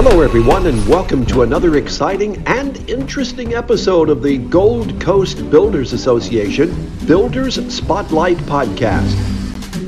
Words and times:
Hello, 0.00 0.20
everyone, 0.20 0.68
and 0.68 0.88
welcome 0.88 1.26
to 1.26 1.42
another 1.42 1.76
exciting 1.76 2.40
and 2.46 2.88
interesting 2.88 3.54
episode 3.54 4.10
of 4.10 4.22
the 4.22 4.38
Gold 4.38 5.00
Coast 5.00 5.50
Builders 5.50 5.92
Association 5.92 6.88
Builders 7.04 7.56
Spotlight 7.74 8.36
Podcast. 8.36 9.12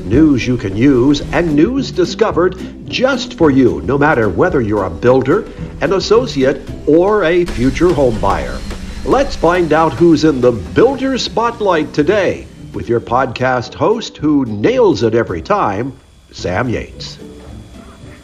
News 0.03 0.45
you 0.45 0.57
can 0.57 0.75
use 0.75 1.21
and 1.31 1.55
news 1.55 1.91
discovered 1.91 2.57
just 2.89 3.35
for 3.35 3.51
you, 3.51 3.79
no 3.83 3.97
matter 3.97 4.27
whether 4.27 4.59
you're 4.59 4.83
a 4.83 4.89
builder, 4.89 5.49
an 5.79 5.93
associate, 5.93 6.69
or 6.85 7.23
a 7.23 7.45
future 7.45 7.93
home 7.93 8.19
buyer. 8.19 8.59
Let's 9.05 9.37
find 9.37 9.71
out 9.71 9.93
who's 9.93 10.25
in 10.25 10.41
the 10.41 10.51
Builder 10.51 11.17
Spotlight 11.17 11.93
today 11.93 12.47
with 12.73 12.89
your 12.89 12.99
podcast 12.99 13.75
host 13.75 14.17
who 14.17 14.43
nails 14.43 15.03
it 15.03 15.15
every 15.15 15.41
time, 15.41 15.97
Sam 16.33 16.67
Yates. 16.67 17.17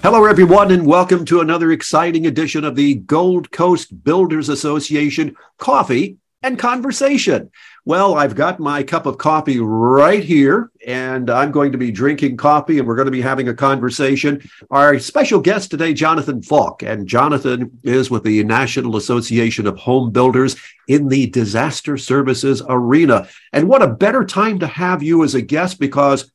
Hello, 0.03 0.25
everyone, 0.25 0.71
and 0.71 0.85
welcome 0.85 1.25
to 1.25 1.41
another 1.41 1.71
exciting 1.71 2.27
edition 2.27 2.63
of 2.63 2.75
the 2.75 2.93
Gold 2.93 3.51
Coast 3.51 4.03
Builders 4.03 4.47
Association 4.47 5.35
Coffee 5.57 6.17
and 6.43 6.57
Conversation. 6.57 7.49
Well, 7.83 8.15
I've 8.15 8.35
got 8.35 8.59
my 8.59 8.83
cup 8.83 9.05
of 9.05 9.17
coffee 9.17 9.59
right 9.59 10.23
here, 10.23 10.71
and 10.85 11.29
I'm 11.29 11.51
going 11.51 11.71
to 11.71 11.77
be 11.77 11.89
drinking 11.89 12.37
coffee, 12.37 12.77
and 12.77 12.87
we're 12.87 12.95
going 12.95 13.07
to 13.07 13.11
be 13.11 13.21
having 13.21 13.49
a 13.49 13.55
conversation. 13.55 14.47
Our 14.69 14.99
special 14.99 15.39
guest 15.39 15.71
today, 15.71 15.93
Jonathan 15.93 16.41
Falk, 16.41 16.83
and 16.83 17.07
Jonathan 17.07 17.79
is 17.83 18.11
with 18.11 18.23
the 18.23 18.43
National 18.43 18.97
Association 18.97 19.65
of 19.65 19.77
Home 19.79 20.11
Builders 20.11 20.55
in 20.87 21.07
the 21.07 21.27
disaster 21.27 21.97
services 21.97 22.61
arena. 22.69 23.27
And 23.51 23.67
what 23.67 23.81
a 23.81 23.87
better 23.87 24.23
time 24.23 24.59
to 24.59 24.67
have 24.67 25.01
you 25.01 25.23
as 25.23 25.33
a 25.33 25.41
guest 25.41 25.79
because 25.79 26.31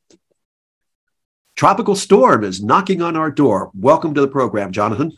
tropical 1.55 1.95
storm 1.95 2.43
is 2.43 2.63
knocking 2.63 3.01
on 3.01 3.15
our 3.15 3.31
door. 3.31 3.71
Welcome 3.73 4.13
to 4.15 4.21
the 4.21 4.27
program, 4.27 4.71
Jonathan. 4.71 5.17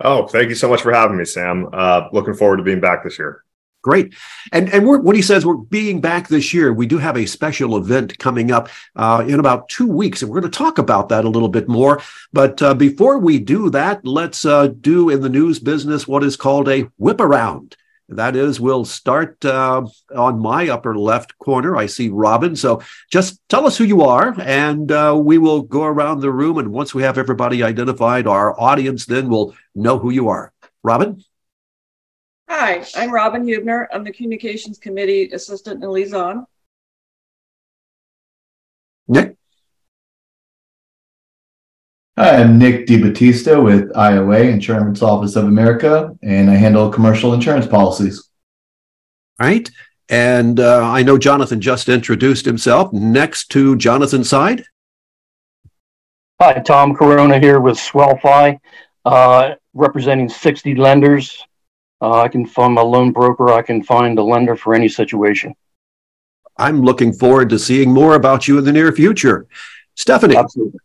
Oh, 0.00 0.26
thank 0.26 0.48
you 0.48 0.54
so 0.54 0.68
much 0.68 0.82
for 0.82 0.92
having 0.92 1.16
me, 1.16 1.24
Sam. 1.24 1.68
Uh, 1.72 2.08
looking 2.12 2.34
forward 2.34 2.58
to 2.58 2.62
being 2.62 2.80
back 2.80 3.02
this 3.02 3.18
year. 3.18 3.44
Great. 3.82 4.14
And 4.52 4.68
and 4.70 4.86
when 4.86 5.14
he 5.14 5.22
says 5.22 5.46
we're 5.46 5.54
being 5.54 6.00
back 6.00 6.26
this 6.28 6.52
year, 6.52 6.72
we 6.72 6.86
do 6.86 6.98
have 6.98 7.16
a 7.16 7.26
special 7.26 7.76
event 7.76 8.18
coming 8.18 8.50
up 8.50 8.68
uh, 8.96 9.24
in 9.26 9.38
about 9.38 9.68
two 9.68 9.86
weeks, 9.86 10.20
and 10.20 10.30
we're 10.30 10.40
going 10.40 10.50
to 10.50 10.58
talk 10.58 10.78
about 10.78 11.08
that 11.10 11.24
a 11.24 11.28
little 11.28 11.48
bit 11.48 11.68
more. 11.68 12.02
But 12.32 12.60
uh, 12.60 12.74
before 12.74 13.18
we 13.18 13.38
do 13.38 13.70
that, 13.70 14.04
let's 14.04 14.44
uh, 14.44 14.68
do 14.68 15.10
in 15.10 15.20
the 15.20 15.28
news 15.28 15.60
business 15.60 16.08
what 16.08 16.24
is 16.24 16.36
called 16.36 16.68
a 16.68 16.88
whip 16.98 17.20
around. 17.20 17.76
That 18.10 18.36
is, 18.36 18.58
we'll 18.58 18.86
start 18.86 19.44
uh, 19.44 19.86
on 20.16 20.40
my 20.40 20.68
upper 20.68 20.96
left 20.96 21.36
corner. 21.38 21.76
I 21.76 21.84
see 21.84 22.08
Robin. 22.08 22.56
So 22.56 22.80
just 23.10 23.38
tell 23.50 23.66
us 23.66 23.76
who 23.76 23.84
you 23.84 24.00
are, 24.00 24.34
and 24.40 24.90
uh, 24.90 25.14
we 25.22 25.36
will 25.36 25.60
go 25.60 25.82
around 25.82 26.20
the 26.20 26.32
room. 26.32 26.56
And 26.56 26.72
once 26.72 26.94
we 26.94 27.02
have 27.02 27.18
everybody 27.18 27.62
identified, 27.62 28.26
our 28.26 28.58
audience 28.58 29.04
then 29.04 29.28
will 29.28 29.54
know 29.74 29.98
who 29.98 30.10
you 30.10 30.28
are. 30.28 30.54
Robin? 30.82 31.22
Hi, 32.48 32.82
I'm 32.96 33.12
Robin 33.12 33.44
Hubner. 33.44 33.88
I'm 33.92 34.04
the 34.04 34.12
Communications 34.12 34.78
Committee 34.78 35.30
Assistant 35.32 35.82
and 35.84 35.92
Liaison. 35.92 36.46
Nick? 39.06 39.36
Hi, 42.18 42.38
I'm 42.38 42.58
Nick 42.58 42.88
DiBattista 42.88 43.62
with 43.62 43.92
IOA, 43.92 44.50
Insurance 44.50 45.02
Office 45.02 45.36
of 45.36 45.44
America, 45.44 46.18
and 46.20 46.50
I 46.50 46.56
handle 46.56 46.90
commercial 46.90 47.32
insurance 47.32 47.64
policies. 47.64 48.28
Right. 49.38 49.70
And 50.08 50.58
uh, 50.58 50.82
I 50.82 51.04
know 51.04 51.16
Jonathan 51.16 51.60
just 51.60 51.88
introduced 51.88 52.44
himself. 52.44 52.92
Next 52.92 53.50
to 53.50 53.76
Jonathan's 53.76 54.28
side. 54.28 54.64
Hi, 56.40 56.54
Tom 56.54 56.92
Corona 56.96 57.38
here 57.38 57.60
with 57.60 57.76
Swellfi, 57.76 58.58
uh, 59.04 59.54
representing 59.72 60.28
60 60.28 60.74
lenders. 60.74 61.46
Uh, 62.00 62.22
I 62.22 62.26
can 62.26 62.44
find 62.44 62.76
a 62.78 62.82
loan 62.82 63.12
broker. 63.12 63.50
I 63.50 63.62
can 63.62 63.80
find 63.80 64.18
a 64.18 64.24
lender 64.24 64.56
for 64.56 64.74
any 64.74 64.88
situation. 64.88 65.54
I'm 66.56 66.82
looking 66.82 67.12
forward 67.12 67.48
to 67.50 67.60
seeing 67.60 67.92
more 67.92 68.16
about 68.16 68.48
you 68.48 68.58
in 68.58 68.64
the 68.64 68.72
near 68.72 68.90
future. 68.90 69.46
Stephanie. 69.94 70.36
Absolutely. 70.36 70.80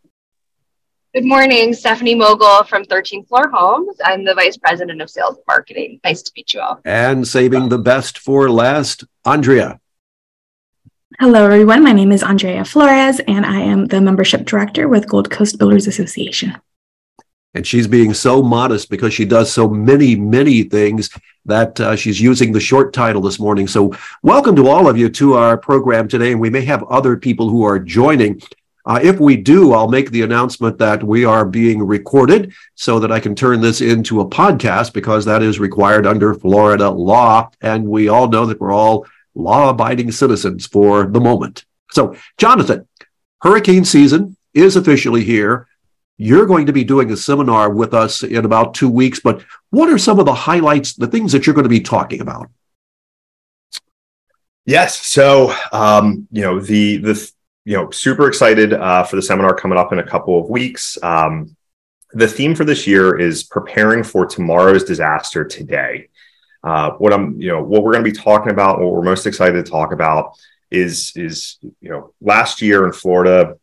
Good 1.14 1.26
morning, 1.26 1.76
Stephanie 1.76 2.16
Mogul 2.16 2.64
from 2.64 2.86
13th 2.86 3.28
Floor 3.28 3.48
Homes. 3.48 3.98
I'm 4.04 4.26
the 4.26 4.34
Vice 4.34 4.58
President 4.58 5.00
of 5.00 5.12
Sales 5.12 5.36
and 5.36 5.44
Marketing. 5.48 6.00
Nice 6.04 6.24
to 6.24 6.32
meet 6.36 6.56
you 6.56 6.60
all. 6.60 6.80
And 6.86 7.28
saving 7.28 7.70
the 7.70 7.78
best 7.78 8.18
for 8.18 8.50
last, 8.50 9.04
Andrea. 9.24 9.80
Hello, 11.20 11.46
everyone. 11.46 11.84
My 11.84 11.92
name 11.92 12.12
is 12.12 12.24
Andrea 12.24 12.66
Flores, 12.66 13.20
and 13.28 13.46
I 13.46 13.60
am 13.60 13.86
the 13.86 14.02
Membership 14.02 14.48
Director 14.48 14.88
with 14.88 15.08
Gold 15.08 15.30
Coast 15.30 15.60
Builders 15.60 15.86
Association. 15.86 16.58
And 17.54 17.68
she's 17.68 17.86
being 17.86 18.16
so 18.16 18.42
modest 18.42 18.90
because 18.90 19.14
she 19.14 19.26
does 19.26 19.54
so 19.54 19.70
many, 19.70 20.16
many 20.16 20.64
things 20.64 21.12
that 21.46 21.80
uh, 21.80 21.96
she's 21.96 22.20
using 22.20 22.52
the 22.52 22.60
short 22.60 22.92
title 22.92 23.22
this 23.22 23.40
morning. 23.40 23.68
So, 23.68 23.96
welcome 24.24 24.56
to 24.56 24.68
all 24.68 24.90
of 24.90 24.98
you 24.98 25.10
to 25.10 25.36
our 25.36 25.60
program 25.60 26.08
today. 26.08 26.32
And 26.32 26.42
we 26.42 26.50
may 26.50 26.62
have 26.62 26.82
other 26.86 27.18
people 27.18 27.50
who 27.50 27.64
are 27.64 27.78
joining. 27.78 28.42
Uh, 28.86 29.00
if 29.02 29.20
we 29.20 29.38
do, 29.38 29.74
I'll 29.74 29.88
make 29.88 30.12
the 30.12 30.24
announcement 30.24 30.78
that 30.80 31.04
we 31.04 31.24
are 31.24 31.46
being 31.46 31.82
recorded 31.82 32.54
so 32.76 33.00
that 33.00 33.12
I 33.12 33.20
can 33.20 33.34
turn 33.34 33.62
this 33.62 33.80
into 33.80 34.20
a 34.20 34.30
podcast 34.30 34.94
because 34.94 35.24
that 35.26 35.42
is 35.42 35.60
required 35.60 36.06
under 36.06 36.34
Florida 36.34 36.90
law. 36.90 37.50
And 37.62 37.88
we 37.88 38.10
all 38.10 38.28
know 38.28 38.46
that 38.46 38.60
we're 38.60 38.74
all 38.74 39.06
law 39.36 39.70
abiding 39.70 40.12
citizens 40.12 40.68
for 40.68 41.06
the 41.06 41.22
moment. 41.22 41.66
So, 41.92 42.18
Jonathan, 42.38 42.88
hurricane 43.42 43.86
season 43.86 44.36
is 44.54 44.76
officially 44.76 45.24
here. 45.24 45.68
You're 46.18 46.46
going 46.46 46.66
to 46.66 46.74
be 46.74 46.84
doing 46.84 47.12
a 47.12 47.18
seminar 47.18 47.70
with 47.70 47.94
us 47.94 48.22
in 48.22 48.46
about 48.46 48.74
two 48.74 48.90
weeks, 48.90 49.20
but 49.20 49.44
what 49.70 49.90
are 49.90 49.98
some 49.98 50.20
of 50.20 50.26
the 50.26 50.34
highlights, 50.34 50.94
the 50.94 51.08
things 51.08 51.32
that 51.32 51.46
you're 51.48 51.56
going 51.56 51.64
to 51.64 51.70
be 51.70 51.82
talking 51.82 52.22
about? 52.22 52.50
Yes. 54.66 54.98
So, 55.06 55.54
um, 55.72 56.28
you 56.32 56.42
know, 56.42 56.60
the, 56.60 56.98
the, 56.98 57.32
you 57.66 57.78
know, 57.78 57.90
super 57.92 58.28
excited 58.28 58.74
uh, 58.74 59.04
for 59.04 59.16
the 59.16 59.22
seminar 59.22 59.56
coming 59.56 59.78
up 59.78 59.94
in 59.94 60.00
a 60.00 60.08
couple 60.08 60.40
of 60.40 60.50
weeks. 60.50 60.98
Um, 61.02 61.56
the 62.12 62.28
theme 62.28 62.56
for 62.56 62.66
this 62.66 62.86
year 62.86 63.18
is 63.18 63.44
preparing 63.44 64.04
for 64.04 64.26
tomorrow's 64.26 64.84
disaster 64.84 65.46
today. 65.46 66.10
Uh, 66.64 66.92
what 66.92 67.14
I'm, 67.14 67.40
you 67.42 67.50
know, 67.50 67.62
what 67.62 67.84
we're 67.84 67.94
going 67.94 68.06
to 68.06 68.12
be 68.12 68.18
talking 68.18 68.52
about, 68.52 68.80
what 68.80 68.92
we're 68.92 69.02
most 69.02 69.26
excited 69.26 69.64
to 69.66 69.70
talk 69.70 69.92
about 69.92 70.38
is, 70.72 71.12
is, 71.16 71.58
you 71.62 71.90
know, 71.90 72.14
last 72.22 72.62
year 72.62 72.86
in 72.86 72.94
Florida 72.94 73.58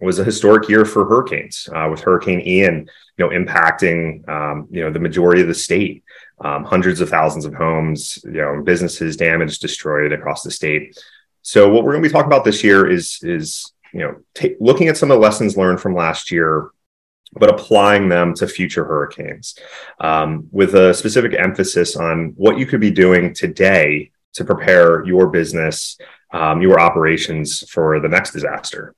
was 0.00 0.18
a 0.18 0.24
historic 0.24 0.68
year 0.68 0.84
for 0.84 1.04
hurricanes, 1.04 1.68
uh, 1.74 1.88
with 1.90 2.00
Hurricane 2.00 2.40
Ian, 2.40 2.88
you 3.16 3.24
know, 3.24 3.30
impacting, 3.30 4.28
um, 4.28 4.66
you 4.70 4.82
know, 4.82 4.90
the 4.90 4.98
majority 4.98 5.40
of 5.42 5.48
the 5.48 5.54
state, 5.54 6.02
um, 6.40 6.64
hundreds 6.64 7.00
of 7.00 7.08
thousands 7.08 7.44
of 7.44 7.54
homes, 7.54 8.18
you 8.24 8.32
know, 8.32 8.62
businesses 8.62 9.16
damaged, 9.16 9.60
destroyed 9.60 10.12
across 10.12 10.42
the 10.42 10.50
state. 10.50 10.98
So 11.44 11.68
what 11.68 11.84
we're 11.84 11.92
going 11.92 12.02
to 12.02 12.08
be 12.08 12.12
talking 12.12 12.32
about 12.32 12.44
this 12.44 12.64
year 12.64 12.90
is 12.90 13.18
is 13.22 13.72
you 13.92 14.00
know 14.00 14.16
t- 14.34 14.56
looking 14.60 14.88
at 14.88 14.96
some 14.96 15.10
of 15.10 15.16
the 15.16 15.22
lessons 15.22 15.58
learned 15.58 15.78
from 15.78 15.94
last 15.94 16.30
year, 16.30 16.70
but 17.34 17.50
applying 17.50 18.08
them 18.08 18.32
to 18.34 18.48
future 18.48 18.84
hurricanes, 18.84 19.56
um, 20.00 20.48
with 20.50 20.74
a 20.74 20.94
specific 20.94 21.34
emphasis 21.34 21.96
on 21.96 22.32
what 22.36 22.58
you 22.58 22.64
could 22.64 22.80
be 22.80 22.90
doing 22.90 23.34
today 23.34 24.10
to 24.32 24.44
prepare 24.44 25.04
your 25.04 25.28
business, 25.28 25.98
um, 26.32 26.62
your 26.62 26.80
operations 26.80 27.68
for 27.70 28.00
the 28.00 28.08
next 28.08 28.32
disaster. 28.32 28.94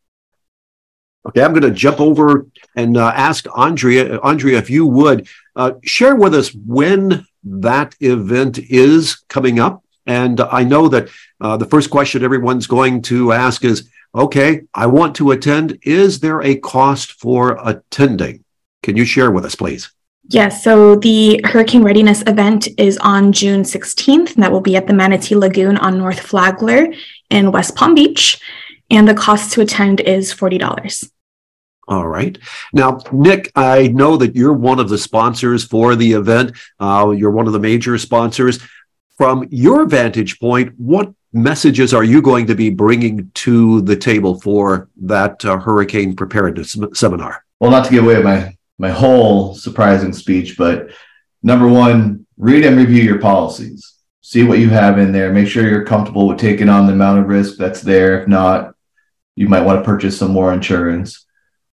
Okay, 1.27 1.43
I'm 1.43 1.53
going 1.53 1.63
to 1.63 1.73
jump 1.73 2.01
over 2.01 2.47
and 2.77 2.97
uh, 2.97 3.13
ask 3.13 3.47
Andrea. 3.57 4.21
Andrea, 4.21 4.59
if 4.59 4.71
you 4.71 4.87
would 4.87 5.27
uh, 5.57 5.73
share 5.83 6.15
with 6.15 6.33
us 6.33 6.55
when 6.55 7.27
that 7.43 7.97
event 7.99 8.59
is 8.59 9.17
coming 9.29 9.59
up 9.59 9.83
and 10.07 10.41
I 10.41 10.63
know 10.65 10.89
that 10.89 11.09
uh, 11.41 11.57
the 11.57 11.67
first 11.67 11.91
question 11.91 12.25
everyone's 12.25 12.67
going 12.67 13.03
to 13.03 13.33
ask 13.33 13.65
is, 13.65 13.89
okay, 14.15 14.63
I 14.75 14.87
want 14.87 15.17
to 15.17 15.33
attend. 15.33 15.79
Is 15.83 16.21
there 16.21 16.43
a 16.43 16.57
cost 16.57 17.13
for 17.13 17.59
attending? 17.63 18.45
Can 18.83 18.97
you 18.97 19.05
share 19.05 19.31
with 19.31 19.45
us, 19.45 19.55
please? 19.55 19.91
Yes, 20.29 20.65
so 20.65 20.97
the 20.97 21.41
Hurricane 21.45 21.85
Readiness 21.85 22.23
event 22.27 22.67
is 22.79 22.99
on 22.99 23.31
June 23.33 23.63
16th, 23.63 24.35
and 24.35 24.43
that 24.43 24.51
will 24.51 24.61
be 24.61 24.77
at 24.77 24.89
the 24.89 24.93
Manatee 24.93 25.37
Lagoon 25.37 25.77
on 25.77 25.99
North 25.99 26.19
Flagler 26.19 26.89
in 27.31 27.53
West 27.53 27.77
Palm 27.77 27.95
Beach. 27.95 28.41
And 28.91 29.07
the 29.07 29.15
cost 29.15 29.53
to 29.53 29.61
attend 29.61 30.01
is 30.01 30.35
$40. 30.35 31.11
All 31.89 32.09
right. 32.09 32.37
Now, 32.73 32.99
Nick, 33.13 33.53
I 33.55 33.89
know 33.89 34.17
that 34.17 34.35
you're 34.35 34.53
one 34.53 34.81
of 34.81 34.89
the 34.89 34.99
sponsors 34.99 35.65
for 35.65 35.95
the 35.95 36.13
event. 36.13 36.57
Uh, 36.81 37.15
you're 37.17 37.31
one 37.31 37.47
of 37.47 37.53
the 37.53 37.61
major 37.61 37.97
sponsors 37.97 38.59
from 39.17 39.47
your 39.51 39.87
vantage 39.87 40.39
point, 40.39 40.75
what 40.79 41.13
messages 41.33 41.93
are 41.95 42.05
you 42.05 42.23
going 42.23 42.47
to 42.47 42.55
be 42.55 42.71
bringing 42.71 43.31
to 43.35 43.83
the 43.83 43.97
table 43.97 44.41
for 44.41 44.89
that 45.03 45.45
uh, 45.45 45.59
hurricane 45.59 46.17
preparedness 46.17 46.77
seminar? 46.95 47.45
Well, 47.61 47.71
not 47.71 47.85
to 47.87 47.91
give 47.91 48.05
away 48.05 48.23
my 48.23 48.57
my 48.79 48.91
whole 48.91 49.55
surprising 49.55 50.13
speech, 50.13 50.59
but 50.59 50.91
number 51.43 51.67
one, 51.67 52.27
read 52.37 52.65
and 52.65 52.77
review 52.77 53.03
your 53.03 53.19
policies. 53.19 53.95
See 54.21 54.43
what 54.43 54.59
you 54.59 54.69
have 54.69 54.99
in 54.99 55.13
there. 55.13 55.33
Make 55.33 55.49
sure 55.49 55.67
you're 55.67 55.85
comfortable 55.85 56.29
with 56.29 56.39
taking 56.39 56.69
on 56.69 56.87
the 56.87 56.93
amount 56.93 57.21
of 57.21 57.27
risk 57.27 57.57
that's 57.57 57.81
there. 57.81 58.21
If 58.21 58.29
not, 58.29 58.75
you 59.35 59.49
might 59.49 59.63
want 59.63 59.79
to 59.81 59.85
purchase 59.85 60.19
some 60.19 60.33
more 60.33 60.53
insurance. 60.53 61.25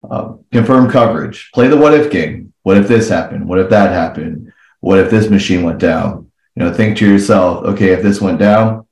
Uh, 0.08 0.34
confirm 0.52 0.90
coverage. 0.90 1.50
Play 1.54 1.68
the 1.68 1.76
what 1.76 1.94
if 1.94 2.10
game 2.10 2.52
What 2.62 2.76
if 2.76 2.88
this 2.88 3.08
happened? 3.08 3.48
What 3.48 3.60
if 3.60 3.70
that 3.70 3.92
happened? 3.92 4.52
What 4.80 4.98
if 4.98 5.10
this 5.10 5.30
machine 5.30 5.62
went 5.62 5.78
down? 5.78 6.29
You 6.60 6.66
know, 6.66 6.74
think 6.74 6.98
to 6.98 7.10
yourself, 7.10 7.64
okay, 7.64 7.88
if 7.92 8.02
this 8.02 8.20
went 8.20 8.38
down, 8.38 8.86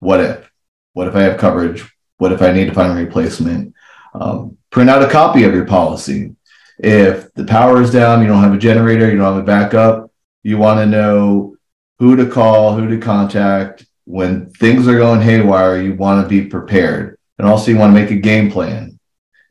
what 0.00 0.18
if? 0.18 0.50
What 0.92 1.06
if 1.06 1.14
I 1.14 1.22
have 1.22 1.38
coverage? 1.38 1.88
What 2.18 2.32
if 2.32 2.42
I 2.42 2.50
need 2.50 2.64
to 2.64 2.74
find 2.74 2.98
a 2.98 3.00
replacement? 3.00 3.74
Um, 4.12 4.58
print 4.70 4.90
out 4.90 5.04
a 5.04 5.08
copy 5.08 5.44
of 5.44 5.54
your 5.54 5.64
policy. 5.64 6.34
If 6.78 7.32
the 7.34 7.44
power 7.44 7.80
is 7.80 7.92
down, 7.92 8.22
you 8.22 8.26
don't 8.26 8.42
have 8.42 8.54
a 8.54 8.58
generator, 8.58 9.08
you 9.08 9.18
don't 9.18 9.34
have 9.34 9.42
a 9.44 9.46
backup, 9.46 10.10
you 10.42 10.58
want 10.58 10.80
to 10.80 10.86
know 10.86 11.54
who 12.00 12.16
to 12.16 12.28
call, 12.28 12.74
who 12.74 12.88
to 12.88 12.98
contact. 12.98 13.86
When 14.04 14.50
things 14.54 14.88
are 14.88 14.98
going 14.98 15.20
haywire, 15.20 15.80
you 15.80 15.94
want 15.94 16.24
to 16.24 16.28
be 16.28 16.48
prepared. 16.48 17.20
And 17.38 17.46
also, 17.46 17.70
you 17.70 17.76
want 17.76 17.94
to 17.94 18.00
make 18.00 18.10
a 18.10 18.16
game 18.16 18.50
plan. 18.50 18.98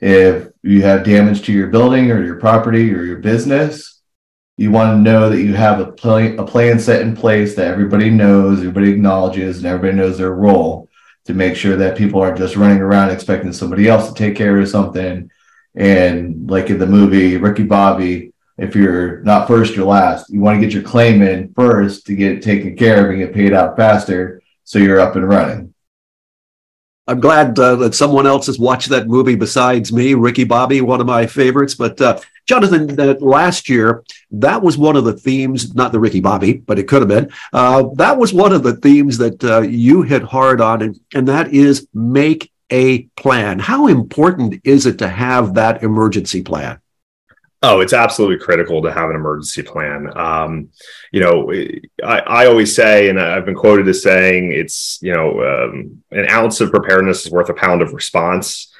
If 0.02 0.50
you 0.62 0.82
have 0.82 1.06
damage 1.06 1.44
to 1.44 1.54
your 1.54 1.68
building 1.68 2.12
or 2.12 2.22
your 2.22 2.36
property 2.36 2.94
or 2.94 3.06
your 3.06 3.20
business, 3.20 4.01
you 4.62 4.70
want 4.70 4.96
to 4.96 5.02
know 5.02 5.28
that 5.28 5.42
you 5.42 5.56
have 5.56 5.80
a, 5.80 5.92
play, 5.92 6.36
a 6.36 6.44
plan 6.44 6.78
set 6.78 7.02
in 7.02 7.16
place 7.16 7.56
that 7.56 7.66
everybody 7.66 8.12
knows, 8.12 8.60
everybody 8.60 8.92
acknowledges, 8.92 9.58
and 9.58 9.66
everybody 9.66 9.98
knows 9.98 10.20
their 10.20 10.36
role 10.36 10.88
to 11.26 11.34
make 11.34 11.56
sure 11.56 11.76
that 11.78 11.98
people 11.98 12.22
aren't 12.22 12.38
just 12.38 12.56
running 12.56 12.78
around 12.78 13.10
expecting 13.10 13.52
somebody 13.52 13.88
else 13.88 14.08
to 14.08 14.14
take 14.14 14.36
care 14.36 14.60
of 14.60 14.70
something. 14.70 15.32
And 15.74 16.48
like 16.48 16.70
in 16.70 16.78
the 16.78 16.86
movie 16.86 17.38
Ricky 17.38 17.64
Bobby, 17.64 18.34
if 18.60 18.76
you're 18.76 19.22
not 19.22 19.48
first, 19.48 19.76
you're 19.76 19.84
last. 19.84 20.30
You 20.30 20.42
want 20.42 20.62
to 20.62 20.64
get 20.64 20.76
your 20.76 20.84
claim 20.84 21.24
in 21.24 21.52
first 21.56 22.06
to 22.06 22.16
get 22.16 22.34
it 22.34 22.44
taken 22.44 22.78
care 22.78 23.04
of 23.04 23.10
and 23.10 23.18
get 23.18 23.34
paid 23.34 23.54
out 23.54 23.76
faster 23.76 24.44
so 24.64 24.78
you're 24.78 25.00
up 25.00 25.16
and 25.16 25.28
running. 25.28 25.74
I'm 27.08 27.20
glad 27.20 27.58
uh, 27.58 27.78
that 27.78 27.96
someone 27.96 28.28
else 28.28 28.46
has 28.46 28.60
watched 28.60 28.90
that 28.90 29.08
movie 29.08 29.34
besides 29.34 29.92
me, 29.92 30.14
Ricky 30.14 30.44
Bobby, 30.44 30.82
one 30.82 31.02
of 31.02 31.08
my 31.08 31.26
favorites. 31.26 31.74
But 31.74 32.00
uh, 32.00 32.20
Jonathan, 32.48 33.00
uh, 33.00 33.16
last 33.20 33.70
year, 33.70 34.04
that 34.32 34.62
was 34.62 34.78
one 34.78 34.96
of 34.96 35.06
the 35.06 35.14
themes, 35.14 35.74
not 35.76 35.92
the 35.92 36.00
Ricky 36.00 36.20
Bobby, 36.20 36.54
but 36.54 36.80
it 36.80 36.88
could 36.88 37.02
have 37.02 37.10
been. 37.10 37.32
Uh, 37.54 37.86
that 37.96 38.18
was 38.18 38.34
one 38.34 38.52
of 38.52 38.64
the 38.64 38.76
themes 38.78 39.18
that 39.20 39.44
uh, 39.44 39.62
you 39.62 40.02
hit 40.02 40.24
hard 40.24 40.62
on, 40.62 40.82
and, 40.82 41.00
and 41.14 41.28
that 41.28 41.54
is 41.54 41.88
make 41.94 42.52
a 42.72 43.04
plan. 43.18 43.60
How 43.60 43.88
important 43.88 44.62
is 44.64 44.86
it 44.86 45.00
to 45.00 45.08
have 45.08 45.56
that 45.56 45.84
emergency 45.84 46.42
plan? 46.42 46.80
Oh, 47.64 47.80
it's 47.80 47.94
absolutely 47.94 48.44
critical 48.44 48.82
to 48.82 48.92
have 48.92 49.12
an 49.12 49.16
emergency 49.16 49.62
plan. 49.62 50.10
Um, 50.18 50.70
you 51.12 51.20
know, 51.20 51.52
I, 52.04 52.20
I, 52.20 52.46
always 52.48 52.76
say, 52.76 53.08
and 53.10 53.20
I've 53.20 53.46
been 53.46 53.54
quoted 53.54 53.88
as 53.88 54.02
saying, 54.02 54.52
it's 54.52 54.98
you 55.04 55.14
know, 55.14 55.44
um, 55.44 56.04
an 56.10 56.28
ounce 56.28 56.60
of 56.60 56.72
preparedness 56.72 57.28
is 57.28 57.32
worth 57.32 57.50
a 57.50 57.54
pound 57.54 57.84
of 57.84 57.94
response, 57.94 58.71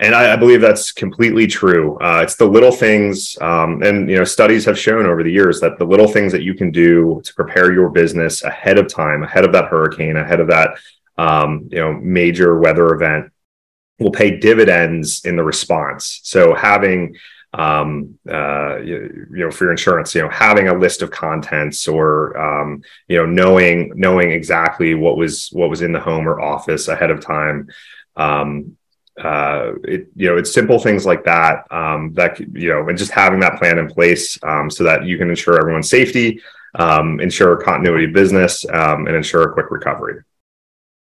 and 0.00 0.14
I, 0.14 0.32
I 0.32 0.36
believe 0.36 0.62
that's 0.62 0.92
completely 0.92 1.46
true. 1.46 1.98
Uh, 1.98 2.22
it's 2.22 2.34
the 2.34 2.46
little 2.46 2.72
things, 2.72 3.36
um, 3.40 3.82
and 3.82 4.08
you 4.08 4.16
know, 4.16 4.24
studies 4.24 4.64
have 4.64 4.78
shown 4.78 5.04
over 5.04 5.22
the 5.22 5.30
years 5.30 5.60
that 5.60 5.78
the 5.78 5.84
little 5.84 6.08
things 6.08 6.32
that 6.32 6.42
you 6.42 6.54
can 6.54 6.70
do 6.70 7.20
to 7.22 7.34
prepare 7.34 7.72
your 7.72 7.90
business 7.90 8.42
ahead 8.42 8.78
of 8.78 8.88
time, 8.88 9.22
ahead 9.22 9.44
of 9.44 9.52
that 9.52 9.66
hurricane, 9.66 10.16
ahead 10.16 10.40
of 10.40 10.48
that 10.48 10.78
um, 11.18 11.68
you 11.70 11.78
know 11.78 11.92
major 11.92 12.58
weather 12.58 12.94
event, 12.94 13.30
will 13.98 14.10
pay 14.10 14.38
dividends 14.38 15.24
in 15.26 15.36
the 15.36 15.44
response. 15.44 16.20
So 16.24 16.54
having 16.54 17.16
um, 17.52 18.18
uh, 18.30 18.78
you, 18.78 19.26
you, 19.32 19.44
know, 19.44 19.50
for 19.50 19.64
your 19.64 19.72
insurance, 19.72 20.14
you 20.14 20.22
know, 20.22 20.28
having 20.28 20.68
a 20.68 20.78
list 20.78 21.02
of 21.02 21.10
contents 21.10 21.88
or, 21.88 22.38
um, 22.38 22.82
you 23.08 23.16
know, 23.16 23.26
knowing, 23.26 23.92
knowing 23.96 24.30
exactly 24.30 24.94
what 24.94 25.16
was, 25.16 25.48
what 25.48 25.68
was 25.68 25.82
in 25.82 25.90
the 25.92 25.98
home 25.98 26.28
or 26.28 26.40
office 26.40 26.86
ahead 26.86 27.10
of 27.10 27.20
time. 27.20 27.68
Um, 28.14 28.76
uh, 29.18 29.72
it, 29.84 30.08
you 30.16 30.28
know, 30.28 30.36
it's 30.36 30.52
simple 30.52 30.78
things 30.78 31.06
like 31.06 31.24
that, 31.24 31.70
um, 31.70 32.12
that, 32.14 32.40
you 32.40 32.70
know, 32.70 32.88
and 32.88 32.98
just 32.98 33.10
having 33.10 33.40
that 33.40 33.58
plan 33.58 33.78
in 33.78 33.88
place, 33.88 34.38
um, 34.42 34.70
so 34.70 34.84
that 34.84 35.04
you 35.04 35.18
can 35.18 35.30
ensure 35.30 35.58
everyone's 35.58 35.90
safety, 35.90 36.40
um, 36.74 37.20
ensure 37.20 37.56
continuity 37.56 38.06
of 38.06 38.12
business, 38.12 38.64
um, 38.72 39.06
and 39.06 39.14
ensure 39.16 39.42
a 39.42 39.52
quick 39.52 39.70
recovery. 39.70 40.22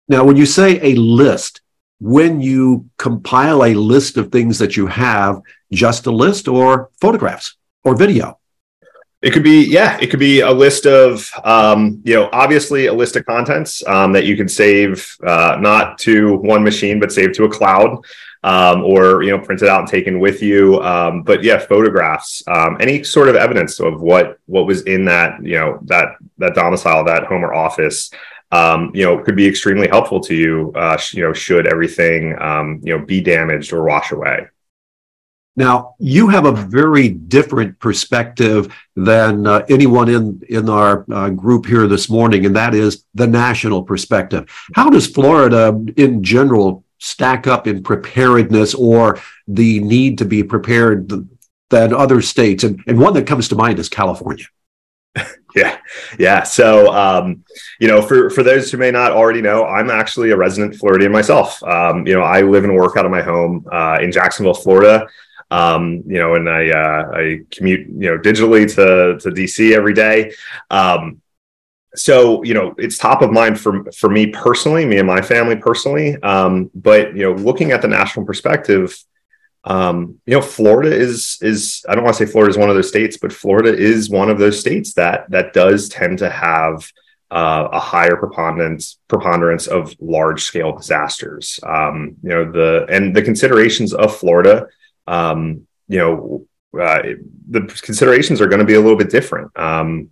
Now, 0.07 0.23
when 0.23 0.35
you 0.35 0.45
say 0.45 0.79
a 0.81 0.95
list, 0.95 1.61
when 1.99 2.41
you 2.41 2.89
compile 2.97 3.63
a 3.63 3.75
list 3.75 4.17
of 4.17 4.31
things 4.31 4.57
that 4.59 4.75
you 4.75 4.87
have, 4.87 5.41
just 5.71 6.07
a 6.07 6.11
list 6.11 6.47
or 6.47 6.89
photographs 6.99 7.55
or 7.83 7.95
video? 7.95 8.39
It 9.21 9.33
could 9.33 9.43
be, 9.43 9.65
yeah, 9.65 9.99
it 10.01 10.07
could 10.07 10.19
be 10.19 10.39
a 10.39 10.51
list 10.51 10.87
of, 10.87 11.29
um, 11.43 12.01
you 12.03 12.15
know, 12.15 12.29
obviously 12.33 12.87
a 12.87 12.93
list 12.93 13.15
of 13.15 13.25
contents 13.25 13.85
um, 13.87 14.13
that 14.13 14.25
you 14.25 14.35
can 14.35 14.47
save 14.47 15.15
uh, 15.25 15.57
not 15.59 15.99
to 15.99 16.37
one 16.37 16.63
machine, 16.63 16.99
but 16.99 17.11
save 17.11 17.33
to 17.33 17.45
a 17.45 17.49
cloud. 17.49 18.03
Um, 18.43 18.83
or 18.83 19.21
you 19.21 19.29
know 19.29 19.37
print 19.37 19.61
it 19.61 19.69
out 19.69 19.81
and 19.81 19.87
taken 19.87 20.19
with 20.19 20.41
you 20.41 20.81
um, 20.81 21.21
but 21.21 21.43
yeah 21.43 21.59
photographs 21.59 22.41
um, 22.47 22.75
any 22.79 23.03
sort 23.03 23.29
of 23.29 23.35
evidence 23.35 23.79
of 23.79 24.01
what 24.01 24.39
what 24.47 24.65
was 24.65 24.81
in 24.87 25.05
that 25.05 25.45
you 25.45 25.59
know 25.59 25.77
that 25.83 26.15
that 26.39 26.55
domicile 26.55 27.05
that 27.05 27.25
home 27.25 27.45
or 27.45 27.53
office 27.53 28.09
um, 28.51 28.91
you 28.93 29.05
know, 29.05 29.17
could 29.17 29.35
be 29.35 29.47
extremely 29.47 29.87
helpful 29.87 30.19
to 30.21 30.35
you, 30.35 30.73
uh, 30.75 30.97
you 31.13 31.23
know, 31.23 31.33
should 31.33 31.67
everything, 31.67 32.31
you 32.83 32.97
know, 32.97 33.05
be 33.05 33.21
damaged 33.21 33.71
or 33.73 33.83
wash 33.83 34.11
away. 34.11 34.47
Now, 35.55 35.95
you 35.99 36.29
have 36.29 36.45
a 36.45 36.53
very 36.53 37.09
different 37.09 37.77
perspective 37.79 38.73
than 38.95 39.45
uh, 39.45 39.65
anyone 39.67 40.07
in, 40.07 40.41
in 40.47 40.69
our 40.69 41.05
uh, 41.11 41.29
group 41.29 41.65
here 41.65 41.87
this 41.87 42.09
morning, 42.09 42.45
and 42.45 42.55
that 42.55 42.73
is 42.73 43.03
the 43.13 43.27
national 43.27 43.83
perspective. 43.83 44.49
How 44.75 44.89
does 44.89 45.07
Florida 45.07 45.77
in 45.97 46.23
general 46.23 46.85
stack 46.99 47.47
up 47.47 47.67
in 47.67 47.83
preparedness 47.83 48.73
or 48.73 49.19
the 49.47 49.81
need 49.81 50.19
to 50.19 50.25
be 50.25 50.41
prepared 50.41 51.11
than 51.69 51.93
other 51.93 52.21
states? 52.21 52.63
And, 52.63 52.81
and 52.87 52.97
one 52.97 53.13
that 53.15 53.27
comes 53.27 53.49
to 53.49 53.55
mind 53.55 53.77
is 53.79 53.89
California. 53.89 54.45
Yeah, 55.53 55.79
yeah. 56.17 56.43
So, 56.43 56.93
um, 56.93 57.43
you 57.77 57.89
know, 57.89 58.01
for 58.01 58.29
for 58.29 58.41
those 58.41 58.71
who 58.71 58.77
may 58.77 58.89
not 58.89 59.11
already 59.11 59.41
know, 59.41 59.65
I'm 59.65 59.89
actually 59.89 60.31
a 60.31 60.37
resident 60.37 60.75
Floridian 60.75 61.11
myself. 61.11 61.61
Um, 61.63 62.07
you 62.07 62.13
know, 62.13 62.21
I 62.21 62.39
live 62.39 62.63
and 62.63 62.73
work 62.73 62.95
out 62.95 63.05
of 63.05 63.11
my 63.11 63.21
home 63.21 63.65
uh, 63.69 63.97
in 64.01 64.13
Jacksonville, 64.13 64.53
Florida. 64.53 65.09
Um, 65.51 66.03
you 66.07 66.17
know, 66.17 66.35
and 66.35 66.49
I 66.49 66.69
uh, 66.69 67.11
I 67.13 67.39
commute 67.51 67.87
you 67.87 68.09
know 68.09 68.17
digitally 68.17 68.67
to 68.75 69.19
to 69.19 69.29
DC 69.29 69.75
every 69.75 69.93
day. 69.93 70.33
Um, 70.69 71.21
so 71.95 72.41
you 72.43 72.53
know, 72.53 72.73
it's 72.77 72.97
top 72.97 73.21
of 73.21 73.31
mind 73.31 73.59
for 73.59 73.83
for 73.91 74.09
me 74.09 74.27
personally, 74.27 74.85
me 74.85 74.97
and 74.97 75.07
my 75.07 75.21
family 75.21 75.57
personally. 75.57 76.21
Um, 76.23 76.71
but 76.73 77.15
you 77.15 77.23
know, 77.23 77.33
looking 77.33 77.71
at 77.71 77.81
the 77.81 77.87
national 77.87 78.25
perspective, 78.25 78.97
um, 79.63 80.19
you 80.25 80.33
know, 80.33 80.41
Florida 80.41 80.95
is 80.95 81.37
is 81.41 81.85
I 81.87 81.95
don't 81.95 82.03
want 82.03 82.15
to 82.17 82.25
say 82.25 82.31
Florida 82.31 82.51
is 82.51 82.57
one 82.57 82.69
of 82.69 82.75
those 82.75 82.89
states, 82.89 83.17
but 83.17 83.33
Florida 83.33 83.75
is 83.75 84.09
one 84.09 84.29
of 84.29 84.39
those 84.39 84.59
states 84.59 84.93
that 84.93 85.29
that 85.31 85.53
does 85.53 85.89
tend 85.89 86.19
to 86.19 86.29
have 86.29 86.89
uh, 87.29 87.67
a 87.71 87.79
higher 87.79 88.15
preponderance 88.15 88.97
preponderance 89.07 89.67
of 89.67 89.95
large 89.99 90.43
scale 90.43 90.77
disasters. 90.77 91.59
Um, 91.63 92.15
you 92.23 92.29
know, 92.29 92.51
the 92.51 92.85
and 92.89 93.15
the 93.15 93.21
considerations 93.21 93.93
of 93.93 94.15
Florida, 94.15 94.67
um, 95.07 95.67
you 95.87 95.99
know, 95.99 96.47
uh, 96.79 97.01
the 97.49 97.61
considerations 97.81 98.39
are 98.39 98.47
going 98.47 98.59
to 98.59 98.65
be 98.65 98.75
a 98.75 98.79
little 98.79 98.97
bit 98.97 99.09
different. 99.09 99.57
Um, 99.59 100.11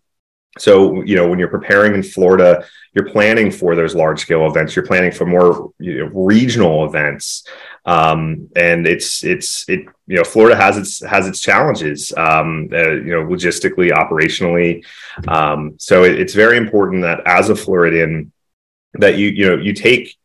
so, 0.57 1.03
you 1.03 1.15
know, 1.15 1.27
when 1.27 1.39
you're 1.39 1.47
preparing 1.47 1.93
in 1.93 2.03
Florida, 2.03 2.65
you're 2.93 3.09
planning 3.09 3.51
for 3.51 3.75
those 3.75 3.95
large 3.95 4.19
scale 4.19 4.47
events. 4.47 4.75
You're 4.75 4.85
planning 4.85 5.11
for 5.11 5.25
more 5.25 5.71
you 5.79 5.99
know, 5.99 6.11
regional 6.13 6.85
events, 6.85 7.45
um, 7.85 8.49
and 8.55 8.87
it's 8.87 9.23
it's 9.23 9.69
it. 9.69 9.81
You 10.07 10.17
know, 10.17 10.23
Florida 10.23 10.55
has 10.55 10.77
its 10.77 11.05
has 11.05 11.27
its 11.27 11.39
challenges. 11.39 12.11
Um, 12.17 12.69
uh, 12.73 12.91
you 12.91 13.11
know, 13.11 13.23
logistically, 13.23 13.91
operationally. 13.91 14.85
Um, 15.27 15.75
so 15.77 16.03
it, 16.03 16.19
it's 16.19 16.33
very 16.33 16.57
important 16.57 17.03
that 17.03 17.21
as 17.25 17.49
a 17.49 17.55
Floridian, 17.55 18.31
that 18.93 19.17
you 19.17 19.29
you 19.29 19.49
know 19.49 19.57
you 19.57 19.73
take 19.73 20.17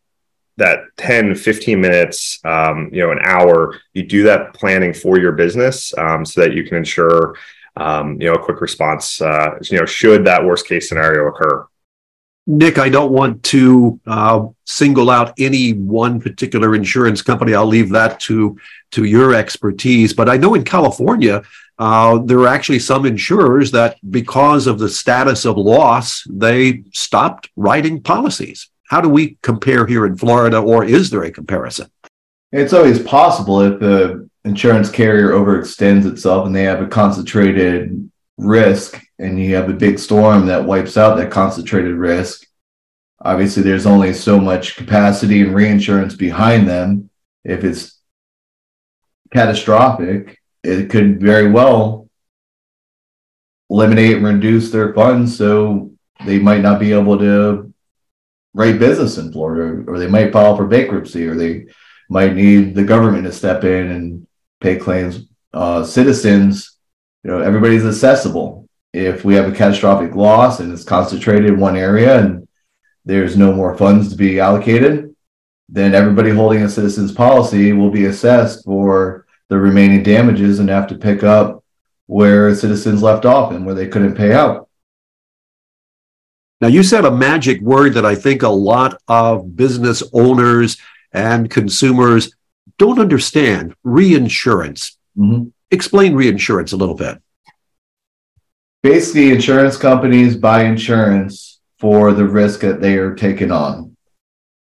that 0.56 0.80
10 0.96 1.34
15 1.34 1.80
minutes 1.80 2.38
um, 2.44 2.88
you 2.92 3.02
know 3.02 3.10
an 3.10 3.18
hour 3.22 3.78
you 3.92 4.04
do 4.04 4.22
that 4.22 4.54
planning 4.54 4.94
for 4.94 5.18
your 5.18 5.32
business 5.32 5.92
um, 5.98 6.24
so 6.24 6.40
that 6.40 6.52
you 6.52 6.64
can 6.64 6.76
ensure 6.76 7.34
um, 7.76 8.20
you 8.20 8.28
know, 8.28 8.34
a 8.34 8.42
quick 8.42 8.60
response, 8.60 9.20
uh, 9.20 9.58
you 9.62 9.78
know, 9.78 9.86
should 9.86 10.24
that 10.26 10.44
worst 10.44 10.66
case 10.66 10.88
scenario 10.88 11.26
occur. 11.26 11.66
Nick, 12.46 12.78
I 12.78 12.90
don't 12.90 13.10
want 13.10 13.42
to 13.44 13.98
uh, 14.06 14.46
single 14.66 15.08
out 15.08 15.32
any 15.38 15.72
one 15.72 16.20
particular 16.20 16.74
insurance 16.74 17.22
company. 17.22 17.54
I'll 17.54 17.66
leave 17.66 17.90
that 17.90 18.20
to 18.20 18.58
to 18.92 19.04
your 19.04 19.34
expertise. 19.34 20.12
But 20.12 20.28
I 20.28 20.36
know 20.36 20.54
in 20.54 20.62
California, 20.62 21.42
uh, 21.78 22.18
there 22.18 22.38
are 22.40 22.46
actually 22.46 22.80
some 22.80 23.06
insurers 23.06 23.70
that, 23.72 23.96
because 24.08 24.66
of 24.66 24.78
the 24.78 24.90
status 24.90 25.46
of 25.46 25.56
loss, 25.56 26.22
they 26.28 26.84
stopped 26.92 27.48
writing 27.56 28.02
policies. 28.02 28.68
How 28.94 29.00
do 29.00 29.08
we 29.08 29.38
compare 29.42 29.86
here 29.86 30.06
in 30.06 30.16
Florida, 30.16 30.58
or 30.58 30.84
is 30.84 31.10
there 31.10 31.24
a 31.24 31.32
comparison? 31.32 31.90
It's 32.52 32.72
always 32.72 33.02
possible 33.02 33.60
if 33.60 33.80
the 33.80 34.30
insurance 34.44 34.88
carrier 34.88 35.30
overextends 35.30 36.06
itself 36.06 36.46
and 36.46 36.54
they 36.54 36.62
have 36.62 36.80
a 36.80 36.86
concentrated 36.86 38.08
risk 38.38 39.04
and 39.18 39.36
you 39.40 39.56
have 39.56 39.68
a 39.68 39.72
big 39.72 39.98
storm 39.98 40.46
that 40.46 40.64
wipes 40.64 40.96
out 40.96 41.16
that 41.16 41.32
concentrated 41.32 41.96
risk 41.96 42.46
obviously 43.20 43.64
there's 43.64 43.86
only 43.86 44.12
so 44.12 44.38
much 44.38 44.76
capacity 44.76 45.40
and 45.42 45.54
reinsurance 45.54 46.14
behind 46.14 46.68
them 46.68 47.10
if 47.44 47.64
it's 47.64 48.00
catastrophic 49.32 50.40
it 50.62 50.90
could 50.90 51.20
very 51.20 51.50
well 51.50 52.08
eliminate 53.70 54.18
and 54.18 54.26
reduce 54.26 54.70
their 54.70 54.92
funds 54.94 55.36
so 55.36 55.90
they 56.26 56.38
might 56.38 56.60
not 56.60 56.78
be 56.78 56.92
able 56.92 57.18
to 57.18 57.73
write 58.54 58.78
business 58.78 59.18
in 59.18 59.32
Florida, 59.32 59.84
or 59.90 59.98
they 59.98 60.06
might 60.06 60.32
file 60.32 60.56
for 60.56 60.66
bankruptcy, 60.66 61.26
or 61.26 61.34
they 61.34 61.66
might 62.08 62.34
need 62.34 62.74
the 62.74 62.84
government 62.84 63.24
to 63.24 63.32
step 63.32 63.64
in 63.64 63.90
and 63.90 64.26
pay 64.60 64.76
claims. 64.76 65.26
Uh, 65.52 65.84
citizens, 65.84 66.78
you 67.22 67.30
know, 67.30 67.40
everybody's 67.40 67.84
accessible. 67.84 68.68
If 68.92 69.24
we 69.24 69.34
have 69.34 69.48
a 69.48 69.56
catastrophic 69.56 70.14
loss 70.14 70.60
and 70.60 70.72
it's 70.72 70.84
concentrated 70.84 71.46
in 71.46 71.58
one 71.58 71.76
area 71.76 72.20
and 72.20 72.46
there's 73.04 73.36
no 73.36 73.52
more 73.52 73.76
funds 73.76 74.08
to 74.10 74.16
be 74.16 74.38
allocated, 74.38 75.14
then 75.68 75.94
everybody 75.94 76.30
holding 76.30 76.62
a 76.62 76.68
citizen's 76.68 77.12
policy 77.12 77.72
will 77.72 77.90
be 77.90 78.04
assessed 78.04 78.64
for 78.64 79.26
the 79.48 79.58
remaining 79.58 80.02
damages 80.02 80.58
and 80.58 80.68
have 80.68 80.86
to 80.88 80.96
pick 80.96 81.22
up 81.24 81.64
where 82.06 82.54
citizens 82.54 83.02
left 83.02 83.24
off 83.24 83.52
and 83.52 83.64
where 83.66 83.74
they 83.74 83.88
couldn't 83.88 84.14
pay 84.14 84.32
out. 84.32 84.68
Now, 86.60 86.68
you 86.68 86.82
said 86.82 87.04
a 87.04 87.10
magic 87.10 87.60
word 87.60 87.94
that 87.94 88.06
I 88.06 88.14
think 88.14 88.42
a 88.42 88.48
lot 88.48 89.00
of 89.08 89.56
business 89.56 90.02
owners 90.12 90.76
and 91.12 91.50
consumers 91.50 92.34
don't 92.78 92.98
understand 92.98 93.74
reinsurance. 93.82 94.96
Mm-hmm. 95.16 95.48
Explain 95.70 96.14
reinsurance 96.14 96.72
a 96.72 96.76
little 96.76 96.94
bit. 96.94 97.20
Basically, 98.82 99.30
insurance 99.30 99.76
companies 99.76 100.36
buy 100.36 100.64
insurance 100.64 101.60
for 101.78 102.12
the 102.12 102.26
risk 102.26 102.60
that 102.60 102.80
they 102.80 102.96
are 102.96 103.14
taking 103.14 103.50
on. 103.50 103.96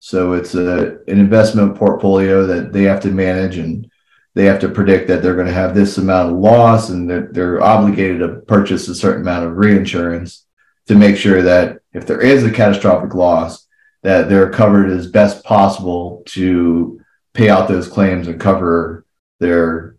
So 0.00 0.35
it's 0.35 0.55
a, 0.55 0.99
an 1.09 1.19
investment 1.19 1.76
portfolio 1.76 2.47
that 2.47 2.73
they 2.73 2.83
have 2.83 3.00
to 3.00 3.09
manage 3.09 3.57
and 3.57 3.91
they 4.35 4.45
have 4.45 4.61
to 4.61 4.69
predict 4.69 5.09
that 5.09 5.23
they're 5.23 5.35
going 5.35 5.47
to 5.47 5.53
have 5.53 5.75
this 5.75 5.97
amount 5.97 6.33
of 6.33 6.38
loss 6.38 6.91
and 6.91 7.09
that 7.09 7.33
they're 7.33 7.62
obligated 7.62 8.21
to 8.21 8.43
purchase 8.47 8.88
a 8.88 8.95
certain 8.95 9.23
amount 9.23 9.47
of 9.47 9.57
reinsurance 9.57 10.45
to 10.87 10.95
make 10.95 11.17
sure 11.17 11.43
that 11.43 11.79
if 11.93 12.07
there 12.07 12.21
is 12.21 12.45
a 12.45 12.50
catastrophic 12.50 13.14
loss, 13.14 13.67
that 14.03 14.29
they're 14.29 14.50
covered 14.50 14.91
as 14.91 15.07
best 15.07 15.43
possible 15.45 16.23
to 16.26 17.00
pay 17.33 17.49
out 17.49 17.69
those 17.69 17.88
claims 17.88 18.29
and 18.29 18.41
cover 18.41 19.05
their 19.41 19.97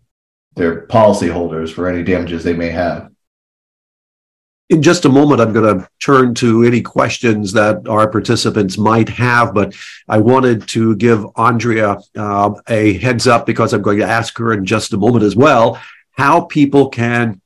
their 0.54 0.86
policyholders 0.86 1.70
for 1.70 1.86
any 1.86 2.02
damages 2.02 2.42
they 2.42 2.54
may 2.54 2.70
have. 2.70 3.10
In 4.70 4.82
just 4.82 5.04
a 5.04 5.10
moment, 5.10 5.40
I'm 5.40 5.52
going 5.52 5.78
to 5.78 5.88
turn 6.02 6.34
to 6.36 6.64
any 6.64 6.80
questions 6.80 7.52
that 7.52 7.86
our 7.86 8.10
participants 8.10 8.78
might 8.78 9.08
have, 9.10 9.52
but 9.52 9.74
I 10.08 10.18
wanted 10.18 10.66
to 10.68 10.96
give 10.96 11.26
Andrea 11.36 11.98
uh, 12.16 12.54
a 12.68 12.94
heads 12.94 13.26
up 13.28 13.44
because 13.44 13.74
I'm 13.74 13.82
going 13.82 13.98
to 13.98 14.06
ask 14.06 14.36
her 14.38 14.54
in 14.54 14.64
just 14.64 14.94
a 14.94 14.96
moment 14.96 15.24
as 15.24 15.36
well 15.36 15.80
how 16.12 16.40
people 16.40 16.88
can 16.88 17.40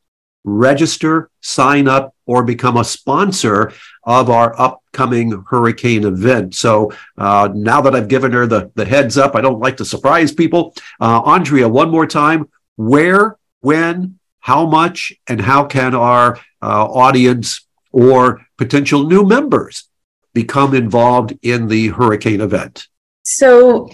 register, 0.45 1.31
sign 1.41 1.89
up, 1.89 2.15
or 2.31 2.45
become 2.45 2.77
a 2.77 2.85
sponsor 2.85 3.73
of 4.05 4.31
our 4.31 4.55
upcoming 4.57 5.45
hurricane 5.49 6.05
event. 6.05 6.55
So 6.55 6.93
uh, 7.19 7.49
now 7.53 7.81
that 7.81 7.97
I've 7.97 8.07
given 8.07 8.31
her 8.31 8.47
the, 8.47 8.71
the 8.77 8.85
heads 8.85 9.19
up, 9.19 9.35
I 9.35 9.41
don't 9.41 9.59
like 9.59 9.77
to 9.79 9.85
surprise 9.85 10.31
people. 10.31 10.73
Uh, 11.01 11.23
Andrea, 11.23 11.69
one 11.69 11.91
more 11.91 12.07
time 12.07 12.49
where, 12.77 13.37
when, 13.63 14.21
how 14.39 14.65
much, 14.65 15.13
and 15.27 15.41
how 15.41 15.65
can 15.65 15.93
our 15.97 16.37
uh, 16.63 16.85
audience 16.85 17.67
or 17.91 18.47
potential 18.57 19.09
new 19.09 19.25
members 19.25 19.89
become 20.33 20.73
involved 20.73 21.37
in 21.43 21.67
the 21.67 21.89
hurricane 21.89 22.41
event? 22.41 22.87
So, 23.25 23.91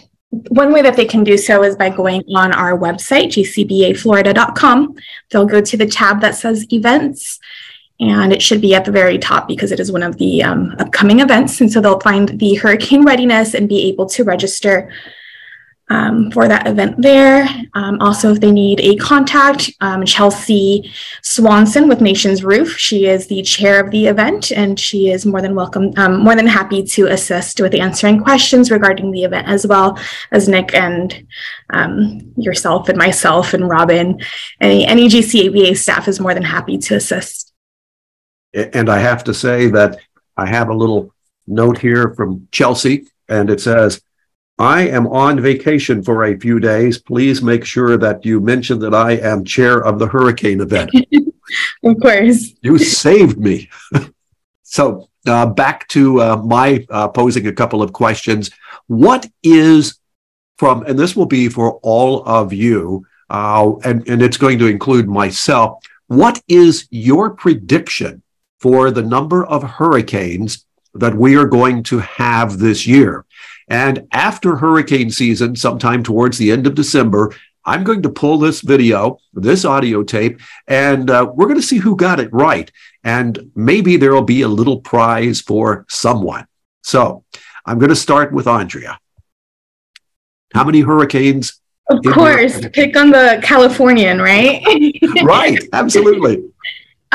one 0.49 0.75
way 0.75 0.83
that 0.83 0.97
they 0.97 1.07
can 1.07 1.25
do 1.25 1.39
so 1.39 1.63
is 1.63 1.77
by 1.77 1.89
going 1.89 2.23
on 2.35 2.53
our 2.53 2.77
website, 2.77 3.29
gcbaflorida.com. 3.29 4.95
They'll 5.31 5.47
go 5.47 5.63
to 5.63 5.77
the 5.77 5.87
tab 5.87 6.21
that 6.21 6.35
says 6.35 6.67
events, 6.71 7.39
and 8.01 8.33
it 8.33 8.43
should 8.43 8.61
be 8.61 8.75
at 8.75 8.85
the 8.85 8.93
very 8.93 9.19
top 9.19 9.49
because 9.49 9.73
it 9.73 9.81
is 9.81 9.91
one 9.91 10.03
of 10.03 10.19
the 10.19 10.43
um, 10.43 10.75
upcoming 10.79 11.21
events. 11.21 11.61
And 11.61 11.73
so 11.73 11.81
they'll 11.81 12.01
find 12.01 12.39
the 12.39 12.55
hurricane 12.55 13.05
readiness 13.05 13.55
and 13.55 13.69
be 13.69 13.89
able 13.89 14.07
to 14.07 14.25
register 14.25 14.91
um, 15.89 16.31
for 16.33 16.49
that 16.49 16.67
event 16.67 17.01
there. 17.01 17.49
Um, 17.75 18.01
also, 18.01 18.33
if 18.33 18.41
they 18.41 18.51
need 18.51 18.81
a 18.81 18.97
contact, 18.97 19.71
um, 19.81 20.05
Chelsea 20.05 20.93
Swanson 21.23 21.89
with 21.89 22.01
Nations 22.01 22.43
Roof. 22.43 22.77
She 22.77 23.07
is 23.07 23.29
the 23.29 23.43
chair 23.43 23.81
of 23.81 23.91
the 23.93 24.07
event, 24.07 24.51
and 24.51 24.79
she 24.81 25.11
is 25.11 25.25
more 25.25 25.41
than 25.41 25.55
welcome, 25.55 25.93
um, 25.97 26.19
more 26.19 26.35
than 26.35 26.47
happy 26.47 26.83
to 26.83 27.07
assist 27.07 27.61
with 27.61 27.75
answering 27.75 28.21
questions 28.21 28.71
regarding 28.71 29.13
the 29.13 29.25
event, 29.25 29.47
as 29.47 29.67
well 29.67 29.99
as 30.33 30.49
Nick 30.49 30.75
and 30.75 31.25
um, 31.71 32.33
yourself 32.37 32.89
and 32.89 32.99
myself 32.99 33.55
and 33.55 33.69
Robin. 33.69 34.21
Any, 34.61 34.85
any 34.87 35.09
GCABA 35.09 35.77
staff 35.77 36.09
is 36.09 36.19
more 36.19 36.35
than 36.35 36.43
happy 36.43 36.79
to 36.79 36.97
assist. 36.97 37.46
And 38.57 38.89
I 38.89 38.99
have 38.99 39.23
to 39.25 39.35
say 39.35 39.69
that 39.69 40.01
I 40.37 40.47
have 40.47 40.71
a 40.71 40.75
little 40.75 41.15
note 41.47 41.79
here 41.79 42.15
from 42.15 42.49
Chelsea, 42.51 43.07
and 43.29 43.51
it 43.51 43.61
says, 43.61 44.01
I 44.59 44.89
am 44.89 45.07
on 45.09 45.41
vacation 45.41 46.03
for 46.03 46.25
a 46.25 46.39
few 46.39 46.59
days. 46.59 46.99
Please 46.99 47.43
make 47.43 47.65
sure 47.65 47.99
that 47.99 48.25
you 48.25 48.41
mention 48.41 48.79
that 48.79 48.95
I 48.95 49.13
am 49.13 49.45
chair 49.45 49.85
of 49.85 49.99
the 49.99 50.07
hurricane 50.07 50.63
event. 50.63 50.91
of 51.85 52.01
course. 52.01 52.55
You 52.63 52.79
saved 52.79 53.39
me. 53.39 53.69
so, 54.63 55.09
uh, 55.27 55.47
back 55.47 55.87
to 55.89 56.23
uh, 56.23 56.37
my 56.37 56.87
uh, 56.89 57.09
posing 57.09 57.47
a 57.49 57.53
couple 57.53 57.83
of 57.83 57.93
questions. 57.93 58.51
What 58.87 59.27
is 59.43 59.99
from, 60.57 60.85
and 60.87 60.99
this 60.99 61.15
will 61.15 61.27
be 61.27 61.49
for 61.49 61.79
all 61.83 62.25
of 62.25 62.53
you, 62.53 63.07
uh, 63.29 63.73
and, 63.85 64.09
and 64.09 64.23
it's 64.23 64.39
going 64.39 64.59
to 64.61 64.67
include 64.69 65.09
myself. 65.09 65.85
What 66.07 66.41
is 66.49 66.87
your 66.91 67.31
prediction 67.31 68.23
for 68.61 68.91
the 68.91 69.03
number 69.03 69.45
of 69.45 69.63
hurricanes 69.63 70.65
that 70.95 71.15
we 71.15 71.37
are 71.37 71.47
going 71.47 71.83
to 71.85 71.99
have 71.99 72.59
this 72.59 72.87
year? 72.87 73.25
And 73.69 74.07
after 74.13 74.57
hurricane 74.57 75.11
season, 75.11 75.57
sometime 75.57 76.03
towards 76.03 76.39
the 76.39 76.51
end 76.51 76.67
of 76.67 76.75
December, 76.75 77.35
I'm 77.65 77.83
going 77.83 78.03
to 78.03 78.09
pull 78.09 78.39
this 78.39 78.61
video, 78.61 79.19
this 79.35 79.65
audio 79.65 80.05
tape, 80.05 80.41
and 80.69 81.11
uh, 81.11 81.31
we're 81.35 81.49
going 81.49 81.61
to 81.61 81.67
see 81.67 81.79
who 81.79 81.97
got 81.97 82.21
it 82.21 82.33
right. 82.33 82.71
And 83.03 83.51
maybe 83.57 83.97
there 83.97 84.13
will 84.13 84.23
be 84.23 84.43
a 84.43 84.49
little 84.49 84.81
prize 84.81 85.41
for 85.41 85.85
someone. 85.89 86.47
So 86.83 87.25
I'm 87.67 87.81
going 87.81 87.91
to 87.91 87.97
start 87.97 88.33
with 88.33 88.47
Andrea. 88.47 89.01
How 90.55 90.65
many 90.65 90.81
hurricanes? 90.81 91.61
Of 91.91 92.03
course, 92.05 92.61
pick 92.73 92.97
on 92.97 93.11
the 93.11 93.41
Californian, 93.43 94.21
right? 94.21 94.65
right, 95.25 95.59
absolutely. 95.73 96.46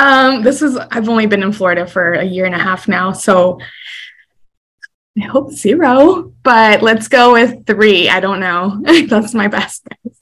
Um, 0.01 0.41
this 0.41 0.63
is 0.63 0.77
I've 0.77 1.09
only 1.09 1.27
been 1.27 1.43
in 1.43 1.51
Florida 1.51 1.85
for 1.85 2.13
a 2.13 2.23
year 2.23 2.45
and 2.45 2.55
a 2.55 2.57
half 2.57 2.87
now, 2.87 3.11
so 3.11 3.59
I 5.15 5.25
hope 5.25 5.51
zero, 5.51 6.33
but 6.41 6.81
let's 6.81 7.07
go 7.07 7.33
with 7.33 7.67
three. 7.67 8.09
I 8.09 8.19
don't 8.19 8.39
know. 8.39 8.81
That's 9.07 9.35
my 9.35 9.47
best 9.47 9.85
guess. 9.85 10.19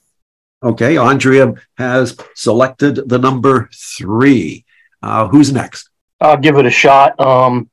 Okay, 0.61 0.97
Andrea 0.97 1.53
has 1.77 2.17
selected 2.35 3.07
the 3.07 3.17
number 3.17 3.69
three. 3.73 4.65
Uh, 5.01 5.29
who's 5.29 5.53
next? 5.53 5.89
I'll 6.19 6.35
give 6.35 6.57
it 6.57 6.65
a 6.65 6.69
shot. 6.69 7.17
Um, 7.17 7.69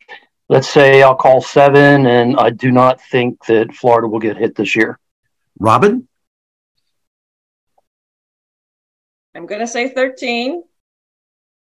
let's 0.49 0.69
say 0.69 1.03
I'll 1.03 1.17
call 1.17 1.41
seven, 1.41 2.07
and 2.07 2.37
I 2.37 2.51
do 2.51 2.71
not 2.71 3.01
think 3.01 3.45
that 3.47 3.75
Florida 3.75 4.07
will 4.07 4.21
get 4.21 4.37
hit 4.37 4.55
this 4.55 4.77
year. 4.77 5.01
Robin? 5.59 6.07
I'm 9.35 9.47
going 9.47 9.61
to 9.61 9.67
say 9.67 9.89
13. 9.89 10.63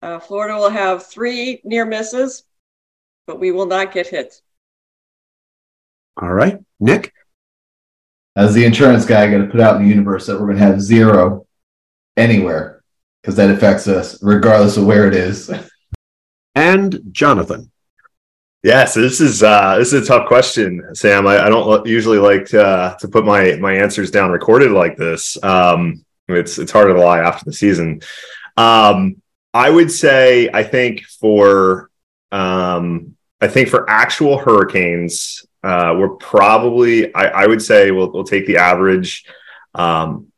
Uh, 0.03 0.19
Florida 0.19 0.55
will 0.55 0.69
have 0.69 1.07
three 1.07 1.61
near 1.63 1.85
misses, 1.85 2.43
but 3.25 3.39
we 3.39 3.51
will 3.51 3.65
not 3.65 3.93
get 3.93 4.05
hit. 4.05 4.41
All 6.21 6.33
right. 6.33 6.59
Nick? 6.81 7.13
As 8.35 8.53
the 8.53 8.65
insurance 8.65 9.05
guy, 9.05 9.23
I 9.23 9.31
got 9.31 9.37
to 9.37 9.47
put 9.47 9.61
out 9.61 9.77
in 9.77 9.83
the 9.83 9.87
universe 9.87 10.25
that 10.25 10.33
we're 10.33 10.47
going 10.47 10.57
to 10.57 10.65
have 10.65 10.81
zero 10.81 11.47
anywhere 12.17 12.83
because 13.21 13.37
that 13.37 13.49
affects 13.49 13.87
us 13.87 14.21
regardless 14.21 14.75
of 14.75 14.85
where 14.85 15.07
it 15.07 15.15
is. 15.15 15.49
And 16.55 17.01
Jonathan. 17.11 17.71
Yes, 18.61 18.93
this 18.93 19.19
is 19.19 19.41
uh, 19.41 19.79
this 19.79 19.91
is 19.91 20.03
a 20.03 20.05
tough 20.05 20.27
question, 20.27 20.83
Sam. 20.93 21.25
I, 21.25 21.45
I 21.45 21.49
don't 21.49 21.83
usually 21.87 22.19
like 22.19 22.45
to, 22.49 22.63
uh, 22.63 22.97
to 22.99 23.07
put 23.07 23.25
my 23.25 23.55
my 23.55 23.73
answers 23.73 24.11
down 24.11 24.29
recorded 24.29 24.69
like 24.69 24.95
this. 24.95 25.43
Um, 25.43 26.05
it's 26.27 26.59
it's 26.59 26.71
harder 26.71 26.93
to 26.93 27.01
lie 27.01 27.21
after 27.21 27.45
the 27.45 27.53
season. 27.53 28.01
Um, 28.55 29.22
I 29.53 29.69
would 29.69 29.91
say 29.91 30.49
I 30.53 30.63
think 30.63 31.03
for 31.03 31.89
um, 32.31 33.15
I 33.43 33.47
think 33.47 33.67
for 33.67 33.89
actual 33.89 34.37
hurricanes, 34.37 35.45
uh, 35.63 35.95
we're 35.97 36.15
probably, 36.15 37.13
I, 37.13 37.43
I, 37.43 37.47
would 37.47 37.61
say, 37.61 37.91
we'll, 37.91 38.09
we'll 38.11 38.23
take 38.23 38.47
the 38.47 38.55
average, 38.55 39.25
um, 39.75 40.31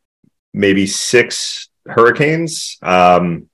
maybe 0.53 0.87
six 0.87 1.69
hurricanes, 1.85 2.79
um, 2.81 3.47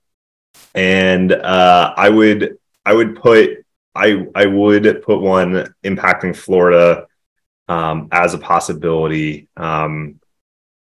and 0.74 1.32
uh, 1.32 1.92
I 1.96 2.08
would, 2.08 2.56
I 2.84 2.94
would 2.94 3.16
put, 3.16 3.64
I, 3.94 4.26
I 4.34 4.46
would 4.46 5.02
put 5.02 5.20
one 5.20 5.74
impacting 5.84 6.34
Florida 6.34 7.06
um, 7.68 8.08
as 8.10 8.32
a 8.32 8.38
possibility 8.38 9.48
um, 9.56 10.18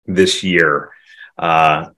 this 0.05 0.43
year. 0.43 0.91
Uh, 1.38 1.89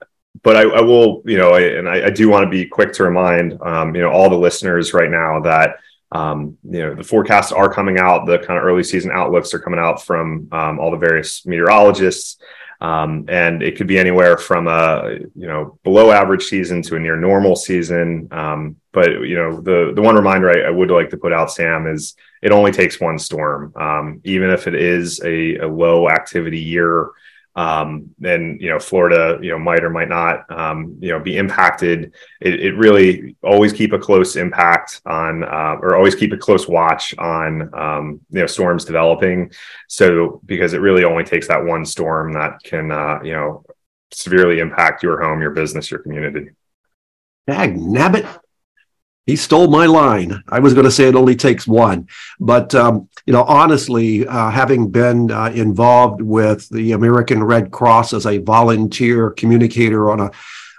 but 0.42 0.56
I, 0.56 0.62
I, 0.62 0.80
will, 0.80 1.22
you 1.24 1.38
know, 1.38 1.50
I, 1.50 1.60
and 1.60 1.88
I, 1.88 2.06
I, 2.06 2.10
do 2.10 2.28
want 2.28 2.44
to 2.44 2.50
be 2.50 2.66
quick 2.66 2.92
to 2.94 3.04
remind, 3.04 3.60
um, 3.62 3.94
you 3.94 4.02
know, 4.02 4.10
all 4.10 4.28
the 4.28 4.36
listeners 4.36 4.92
right 4.92 5.10
now 5.10 5.40
that, 5.40 5.76
um, 6.12 6.58
you 6.64 6.80
know, 6.80 6.94
the 6.94 7.04
forecasts 7.04 7.52
are 7.52 7.72
coming 7.72 7.98
out. 7.98 8.26
The 8.26 8.38
kind 8.38 8.58
of 8.58 8.64
early 8.64 8.82
season 8.82 9.10
outlooks 9.12 9.54
are 9.54 9.58
coming 9.58 9.80
out 9.80 10.02
from 10.02 10.48
um, 10.52 10.78
all 10.78 10.90
the 10.90 10.96
various 10.96 11.46
meteorologists. 11.46 12.38
Um, 12.80 13.24
and 13.28 13.62
it 13.62 13.76
could 13.76 13.86
be 13.86 13.98
anywhere 13.98 14.36
from 14.36 14.66
a 14.66 15.16
you 15.34 15.46
know 15.46 15.78
below 15.84 16.10
average 16.10 16.44
season 16.44 16.82
to 16.82 16.96
a 16.96 17.00
near 17.00 17.16
normal 17.16 17.56
season. 17.56 18.28
Um, 18.30 18.76
but 18.92 19.08
you 19.08 19.36
know 19.36 19.60
the 19.60 19.92
the 19.94 20.02
one 20.02 20.16
reminder 20.16 20.66
I, 20.66 20.70
would 20.70 20.90
like 20.90 21.10
to 21.10 21.16
put 21.16 21.32
out, 21.32 21.50
Sam, 21.50 21.86
is 21.86 22.14
it 22.42 22.52
only 22.52 22.72
takes 22.72 23.00
one 23.00 23.18
storm, 23.18 23.72
um, 23.76 24.20
even 24.24 24.50
if 24.50 24.66
it 24.66 24.74
is 24.74 25.20
a, 25.24 25.56
a 25.58 25.66
low 25.66 26.10
activity 26.10 26.60
year 26.60 27.08
um, 27.56 28.14
and 28.24 28.60
you 28.60 28.68
know 28.68 28.78
Florida, 28.78 29.38
you 29.40 29.50
know 29.50 29.58
might 29.58 29.84
or 29.84 29.90
might 29.90 30.08
not, 30.08 30.50
um, 30.50 30.98
you 31.00 31.10
know, 31.10 31.20
be 31.20 31.36
impacted. 31.36 32.12
It, 32.40 32.60
it, 32.60 32.76
really 32.76 33.36
always 33.42 33.72
keep 33.72 33.92
a 33.92 33.98
close 33.98 34.34
impact 34.34 35.00
on, 35.06 35.44
uh, 35.44 35.76
or 35.80 35.94
always 35.94 36.16
keep 36.16 36.32
a 36.32 36.36
close 36.36 36.66
watch 36.66 37.16
on, 37.16 37.72
um, 37.74 38.20
you 38.30 38.40
know, 38.40 38.46
storms 38.46 38.84
developing. 38.84 39.52
So 39.88 40.40
because 40.44 40.72
it 40.72 40.80
really 40.80 41.04
only 41.04 41.24
takes 41.24 41.46
that 41.46 41.64
one 41.64 41.84
storm 41.84 42.32
that 42.32 42.62
can, 42.64 42.90
uh, 42.90 43.20
you 43.22 43.32
know, 43.32 43.64
severely 44.10 44.58
impact 44.58 45.02
your 45.02 45.22
home, 45.22 45.40
your 45.40 45.50
business, 45.50 45.90
your 45.90 46.00
community. 46.00 46.50
Dag 47.46 47.76
nabbit. 47.76 48.26
He 49.26 49.36
stole 49.36 49.68
my 49.68 49.86
line. 49.86 50.42
I 50.48 50.58
was 50.60 50.74
going 50.74 50.84
to 50.84 50.90
say 50.90 51.08
it 51.08 51.14
only 51.14 51.34
takes 51.34 51.66
one, 51.66 52.08
but 52.38 52.74
um, 52.74 53.08
you 53.26 53.32
know, 53.32 53.44
honestly, 53.44 54.26
uh, 54.26 54.50
having 54.50 54.90
been 54.90 55.30
uh, 55.30 55.46
involved 55.54 56.20
with 56.20 56.68
the 56.68 56.92
American 56.92 57.42
Red 57.42 57.70
Cross 57.70 58.12
as 58.12 58.26
a 58.26 58.38
volunteer 58.38 59.30
communicator 59.30 60.10
on 60.10 60.20
a 60.20 60.30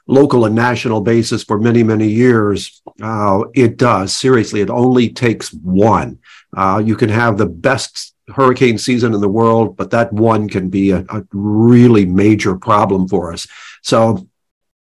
local 0.08 0.46
and 0.46 0.54
national 0.54 1.02
basis 1.02 1.44
for 1.44 1.58
many, 1.58 1.82
many 1.82 2.08
years, 2.08 2.82
uh, 3.02 3.44
it 3.56 3.78
does 3.78 4.16
seriously. 4.16 4.62
It 4.62 4.70
only 4.70 5.10
takes 5.10 5.52
one. 5.52 6.20
Uh, 6.56 6.82
you 6.86 6.96
can 6.96 7.10
have 7.10 7.38
the 7.38 7.48
best 7.48 8.14
hurricane 8.28 8.78
season 8.78 9.14
in 9.16 9.22
the 9.22 9.28
world, 9.28 9.76
but 9.76 9.90
that 9.92 10.14
one 10.14 10.48
can 10.48 10.70
be 10.70 10.92
a, 10.92 11.00
a 11.10 11.24
really 11.32 12.06
major 12.06 12.56
problem 12.56 13.08
for 13.08 13.34
us. 13.34 13.48
So 13.82 14.28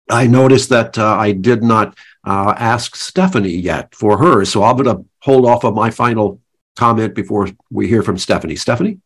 I 0.10 0.28
noticed 0.28 0.70
that 0.70 0.98
uh, 0.98 1.16
I 1.16 1.32
did 1.32 1.64
not 1.64 1.96
uh, 2.24 2.54
ask 2.58 2.96
Stephanie 2.96 3.50
yet 3.50 3.94
for 3.94 4.18
hers. 4.18 4.50
So 4.50 4.64
I'm 4.64 4.78
going 4.78 4.98
to 4.98 5.06
hold 5.20 5.46
off 5.46 5.66
on 5.66 5.76
my 5.76 5.90
final 5.90 6.42
comment 6.76 7.14
before 7.16 7.50
we 7.70 7.88
hear 7.88 8.04
from 8.04 8.18
Stephanie. 8.18 8.56
Stephanie? 8.56 9.00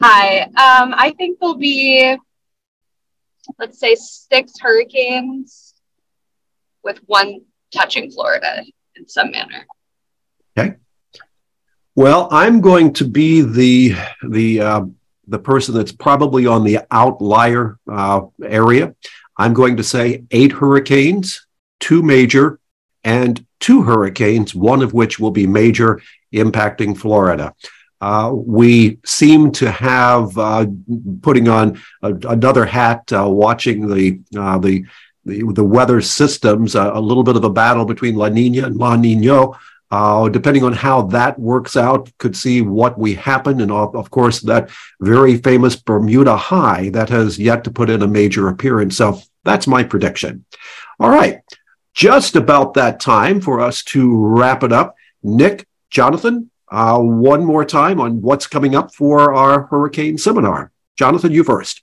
Hi. 0.00 0.42
Um, 0.42 0.94
I 0.96 1.14
think 1.16 1.38
there'll 1.38 1.56
be, 1.56 2.16
let's 3.58 3.78
say, 3.78 3.94
six 3.94 4.52
hurricanes 4.60 5.74
with 6.82 6.98
one 7.06 7.40
touching 7.72 8.10
Florida 8.10 8.64
in 8.96 9.08
some 9.08 9.30
manner. 9.30 9.66
Okay. 10.56 10.76
Well, 11.96 12.28
I'm 12.30 12.60
going 12.60 12.92
to 12.94 13.04
be 13.04 13.40
the 13.42 13.94
the 14.28 14.60
uh, 14.60 14.84
the 15.26 15.38
person 15.38 15.74
that's 15.74 15.92
probably 15.92 16.46
on 16.46 16.64
the 16.64 16.80
outlier 16.90 17.78
uh, 17.90 18.22
area. 18.44 18.94
I'm 19.36 19.54
going 19.54 19.76
to 19.78 19.84
say 19.84 20.24
eight 20.30 20.52
hurricanes 20.52 21.46
two 21.84 22.02
major 22.02 22.58
and 23.04 23.44
two 23.60 23.82
hurricanes, 23.82 24.54
one 24.54 24.80
of 24.80 24.94
which 24.94 25.20
will 25.20 25.30
be 25.30 25.46
major, 25.46 26.00
impacting 26.32 26.96
Florida. 26.96 27.54
Uh, 28.00 28.32
we 28.34 28.98
seem 29.04 29.52
to 29.52 29.70
have 29.70 30.36
uh, 30.38 30.64
putting 31.20 31.46
on 31.46 31.78
a, 32.02 32.14
another 32.28 32.64
hat, 32.64 33.12
uh, 33.12 33.28
watching 33.28 33.86
the, 33.86 34.18
uh, 34.34 34.56
the 34.58 34.84
the 35.26 35.42
the 35.52 35.64
weather 35.64 36.00
systems, 36.02 36.74
a 36.74 37.00
little 37.00 37.22
bit 37.22 37.36
of 37.36 37.44
a 37.44 37.50
battle 37.50 37.84
between 37.84 38.14
La 38.14 38.28
Nina 38.28 38.66
and 38.66 38.76
La 38.76 38.96
Nino. 38.96 39.54
Uh, 39.90 40.28
depending 40.28 40.64
on 40.64 40.72
how 40.72 41.02
that 41.02 41.38
works 41.38 41.76
out, 41.76 42.10
could 42.18 42.36
see 42.36 42.60
what 42.62 42.98
we 42.98 43.14
happen, 43.14 43.60
and 43.60 43.70
of, 43.70 43.94
of 43.94 44.10
course 44.10 44.40
that 44.40 44.70
very 45.00 45.36
famous 45.36 45.76
Bermuda 45.76 46.36
High 46.36 46.88
that 46.90 47.08
has 47.10 47.38
yet 47.38 47.64
to 47.64 47.70
put 47.70 47.90
in 47.90 48.02
a 48.02 48.08
major 48.20 48.48
appearance. 48.48 48.96
So 48.96 49.20
that's 49.44 49.66
my 49.66 49.82
prediction. 49.82 50.44
All 50.98 51.10
right 51.10 51.40
just 51.94 52.36
about 52.36 52.74
that 52.74 53.00
time 53.00 53.40
for 53.40 53.60
us 53.60 53.82
to 53.84 54.14
wrap 54.14 54.62
it 54.62 54.72
up. 54.72 54.96
Nick, 55.22 55.66
Jonathan, 55.90 56.50
uh, 56.70 56.98
one 56.98 57.44
more 57.44 57.64
time 57.64 58.00
on 58.00 58.20
what's 58.20 58.46
coming 58.46 58.74
up 58.74 58.92
for 58.92 59.32
our 59.32 59.66
hurricane 59.66 60.18
seminar. 60.18 60.72
Jonathan, 60.98 61.32
you 61.32 61.44
first. 61.44 61.82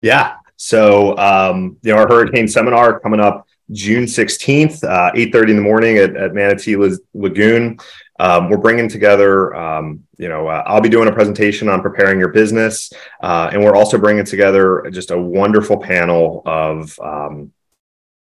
Yeah. 0.00 0.36
So, 0.56 1.16
um, 1.18 1.76
you 1.82 1.92
know, 1.92 1.98
our 1.98 2.08
hurricane 2.08 2.46
seminar 2.46 3.00
coming 3.00 3.20
up 3.20 3.46
June 3.72 4.04
16th, 4.04 4.84
uh, 4.84 5.12
8.30 5.12 5.50
in 5.50 5.56
the 5.56 5.62
morning 5.62 5.98
at, 5.98 6.16
at 6.16 6.34
Manatee 6.34 6.76
Lagoon. 7.14 7.78
Um, 8.18 8.50
we're 8.50 8.58
bringing 8.58 8.88
together, 8.88 9.54
um, 9.54 10.04
you 10.18 10.28
know, 10.28 10.48
uh, 10.48 10.62
I'll 10.66 10.80
be 10.80 10.88
doing 10.88 11.08
a 11.08 11.12
presentation 11.12 11.68
on 11.68 11.80
preparing 11.80 12.18
your 12.18 12.28
business. 12.28 12.92
Uh, 13.22 13.48
and 13.52 13.64
we're 13.64 13.76
also 13.76 13.96
bringing 13.96 14.24
together 14.24 14.88
just 14.92 15.10
a 15.10 15.18
wonderful 15.18 15.78
panel 15.78 16.42
of, 16.44 16.98
um, 17.00 17.52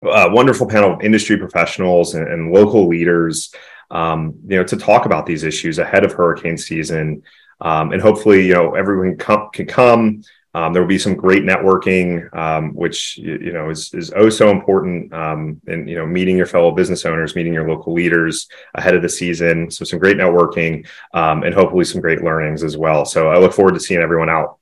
a 0.04 0.30
wonderful 0.30 0.68
panel 0.68 0.94
of 0.94 1.02
industry 1.02 1.36
professionals 1.36 2.14
and, 2.14 2.26
and 2.28 2.52
local 2.52 2.86
leaders, 2.86 3.54
um, 3.90 4.34
you 4.46 4.56
know, 4.56 4.64
to 4.64 4.76
talk 4.76 5.06
about 5.06 5.26
these 5.26 5.44
issues 5.44 5.78
ahead 5.78 6.04
of 6.04 6.12
hurricane 6.12 6.58
season. 6.58 7.22
Um, 7.60 7.92
and 7.92 8.02
hopefully, 8.02 8.46
you 8.46 8.54
know, 8.54 8.74
everyone 8.74 9.16
come, 9.16 9.50
can 9.52 9.66
come. 9.66 10.22
Um, 10.54 10.72
there 10.72 10.82
will 10.82 10.88
be 10.88 10.98
some 10.98 11.16
great 11.16 11.42
networking, 11.42 12.32
um, 12.36 12.74
which 12.74 13.18
you 13.18 13.52
know 13.52 13.70
is 13.70 13.92
is 13.92 14.12
oh 14.14 14.28
so 14.28 14.50
important. 14.50 15.12
Um, 15.12 15.60
and 15.66 15.90
you 15.90 15.96
know, 15.96 16.06
meeting 16.06 16.36
your 16.36 16.46
fellow 16.46 16.70
business 16.70 17.04
owners, 17.04 17.34
meeting 17.34 17.52
your 17.52 17.68
local 17.68 17.92
leaders 17.92 18.48
ahead 18.74 18.94
of 18.94 19.02
the 19.02 19.08
season. 19.08 19.68
So 19.70 19.84
some 19.84 19.98
great 19.98 20.16
networking, 20.16 20.86
um, 21.12 21.42
and 21.42 21.52
hopefully 21.52 21.84
some 21.84 22.00
great 22.00 22.22
learnings 22.22 22.62
as 22.62 22.76
well. 22.76 23.04
So 23.04 23.30
I 23.30 23.38
look 23.38 23.52
forward 23.52 23.74
to 23.74 23.80
seeing 23.80 24.00
everyone 24.00 24.30
out. 24.30 24.58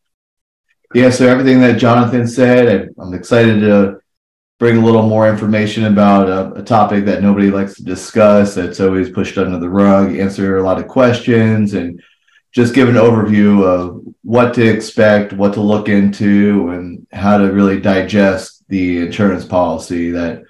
Yeah. 0.94 1.10
So 1.10 1.28
everything 1.28 1.60
that 1.60 1.78
Jonathan 1.78 2.26
said, 2.26 2.88
I'm 2.98 3.12
excited 3.12 3.60
to 3.60 4.01
bring 4.62 4.76
a 4.76 4.84
little 4.84 5.02
more 5.02 5.28
information 5.28 5.86
about 5.86 6.28
a, 6.28 6.60
a, 6.60 6.62
topic 6.62 7.04
that 7.04 7.20
nobody 7.20 7.50
likes 7.50 7.74
to 7.74 7.82
discuss 7.82 8.54
that's 8.54 8.78
always 8.78 9.10
pushed 9.10 9.36
under 9.36 9.58
the 9.58 9.68
rug 9.68 10.16
answer 10.16 10.58
a 10.58 10.62
lot 10.62 10.78
of 10.78 10.86
questions 10.86 11.74
and 11.74 12.00
just 12.52 12.72
give 12.72 12.88
an 12.88 12.94
overview 12.94 13.64
of 13.64 14.00
what 14.22 14.54
to 14.54 14.64
expect 14.64 15.32
what 15.32 15.52
to 15.52 15.60
look 15.60 15.88
into 15.88 16.68
and 16.68 17.04
how 17.10 17.38
to 17.38 17.52
really 17.52 17.80
digest 17.80 18.62
the 18.68 18.98
insurance 18.98 19.44
policy 19.44 20.12
that 20.12 20.44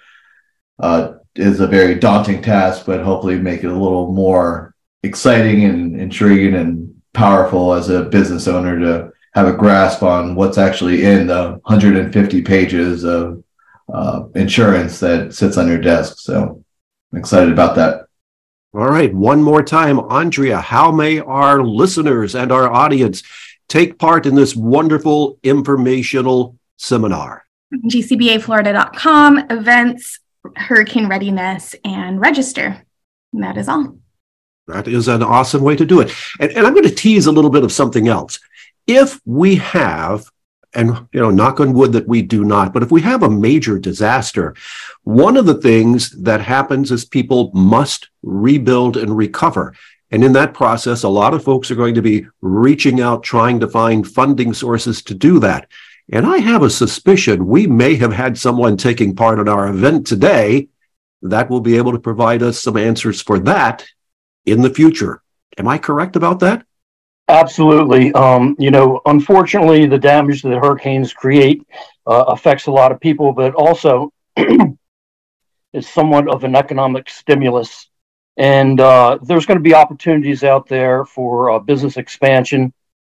uh, 0.80 1.14
is 1.34 1.60
a 1.60 1.66
very 1.66 1.94
daunting 1.94 2.42
task 2.42 2.84
but 2.84 3.00
hopefully 3.00 3.38
make 3.38 3.64
it 3.64 3.72
a 3.72 3.82
little 3.84 4.12
more 4.12 4.74
exciting 5.04 5.64
and 5.64 5.98
intriguing 5.98 6.54
and 6.56 6.94
powerful 7.14 7.72
as 7.72 7.88
a 7.88 8.04
business 8.04 8.46
owner 8.46 8.78
to 8.78 9.10
have 9.32 9.46
a 9.46 9.56
grasp 9.56 10.02
on 10.02 10.34
what's 10.34 10.58
actually 10.58 11.06
in 11.06 11.26
the 11.26 11.58
150 11.64 12.42
pages 12.42 13.04
of 13.04 13.41
uh, 13.92 14.24
insurance 14.34 15.00
that 15.00 15.34
sits 15.34 15.56
on 15.56 15.68
your 15.68 15.78
desk. 15.78 16.18
So 16.18 16.64
I'm 17.12 17.18
excited 17.18 17.52
about 17.52 17.76
that. 17.76 18.06
All 18.74 18.88
right. 18.88 19.12
One 19.12 19.42
more 19.42 19.62
time, 19.62 20.00
Andrea, 20.00 20.60
how 20.60 20.90
may 20.90 21.20
our 21.20 21.62
listeners 21.62 22.34
and 22.34 22.50
our 22.50 22.72
audience 22.72 23.22
take 23.68 23.98
part 23.98 24.24
in 24.24 24.34
this 24.34 24.56
wonderful 24.56 25.38
informational 25.42 26.56
seminar? 26.78 27.44
GCBAFlorida.com, 27.74 29.50
events, 29.50 30.20
hurricane 30.56 31.08
readiness, 31.08 31.74
and 31.84 32.18
register. 32.18 32.82
And 33.34 33.42
that 33.42 33.58
is 33.58 33.68
all. 33.68 33.98
That 34.68 34.88
is 34.88 35.08
an 35.08 35.22
awesome 35.22 35.62
way 35.62 35.76
to 35.76 35.84
do 35.84 36.00
it. 36.00 36.12
And, 36.40 36.50
and 36.52 36.66
I'm 36.66 36.72
going 36.72 36.88
to 36.88 36.94
tease 36.94 37.26
a 37.26 37.32
little 37.32 37.50
bit 37.50 37.64
of 37.64 37.72
something 37.72 38.08
else. 38.08 38.38
If 38.86 39.20
we 39.26 39.56
have 39.56 40.30
and 40.74 41.06
you 41.12 41.20
know 41.20 41.30
knock 41.30 41.60
on 41.60 41.72
wood 41.72 41.92
that 41.92 42.08
we 42.08 42.22
do 42.22 42.44
not 42.44 42.72
but 42.72 42.82
if 42.82 42.90
we 42.90 43.00
have 43.00 43.22
a 43.22 43.30
major 43.30 43.78
disaster 43.78 44.54
one 45.04 45.36
of 45.36 45.46
the 45.46 45.60
things 45.60 46.10
that 46.22 46.40
happens 46.40 46.92
is 46.92 47.04
people 47.04 47.50
must 47.54 48.08
rebuild 48.22 48.96
and 48.96 49.16
recover. 49.16 49.74
And 50.10 50.22
in 50.22 50.32
that 50.34 50.54
process 50.54 51.02
a 51.02 51.08
lot 51.08 51.34
of 51.34 51.42
folks 51.42 51.70
are 51.70 51.76
going 51.76 51.94
to 51.94 52.02
be 52.02 52.26
reaching 52.40 53.00
out 53.00 53.22
trying 53.22 53.60
to 53.60 53.68
find 53.68 54.06
funding 54.06 54.52
sources 54.52 55.02
to 55.04 55.14
do 55.14 55.38
that. 55.40 55.68
And 56.12 56.26
i 56.26 56.38
have 56.38 56.62
a 56.62 56.70
suspicion 56.70 57.46
we 57.46 57.66
may 57.66 57.94
have 57.96 58.12
had 58.12 58.38
someone 58.38 58.76
taking 58.76 59.16
part 59.16 59.38
in 59.38 59.48
our 59.48 59.68
event 59.68 60.06
today 60.06 60.68
that 61.22 61.48
will 61.48 61.60
be 61.60 61.76
able 61.76 61.92
to 61.92 61.98
provide 61.98 62.42
us 62.42 62.60
some 62.60 62.76
answers 62.76 63.22
for 63.22 63.38
that 63.40 63.86
in 64.44 64.60
the 64.60 64.74
future. 64.74 65.22
Am 65.58 65.68
i 65.68 65.78
correct 65.78 66.16
about 66.16 66.40
that 66.40 66.64
Absolutely. 67.28 68.12
Um, 68.12 68.56
you 68.58 68.70
know, 68.70 69.00
unfortunately, 69.06 69.86
the 69.86 69.98
damage 69.98 70.42
that 70.42 70.58
hurricanes 70.58 71.12
create 71.14 71.62
uh, 72.06 72.24
affects 72.28 72.66
a 72.66 72.70
lot 72.72 72.92
of 72.92 73.00
people, 73.00 73.32
but 73.32 73.54
also 73.54 74.12
is 75.72 75.88
somewhat 75.88 76.28
of 76.28 76.44
an 76.44 76.54
economic 76.56 77.08
stimulus. 77.08 77.88
And 78.36 78.80
uh, 78.80 79.18
there's 79.22 79.46
going 79.46 79.58
to 79.58 79.62
be 79.62 79.74
opportunities 79.74 80.44
out 80.44 80.66
there 80.68 81.04
for 81.04 81.50
uh, 81.50 81.58
business 81.58 81.96
expansion 81.96 82.72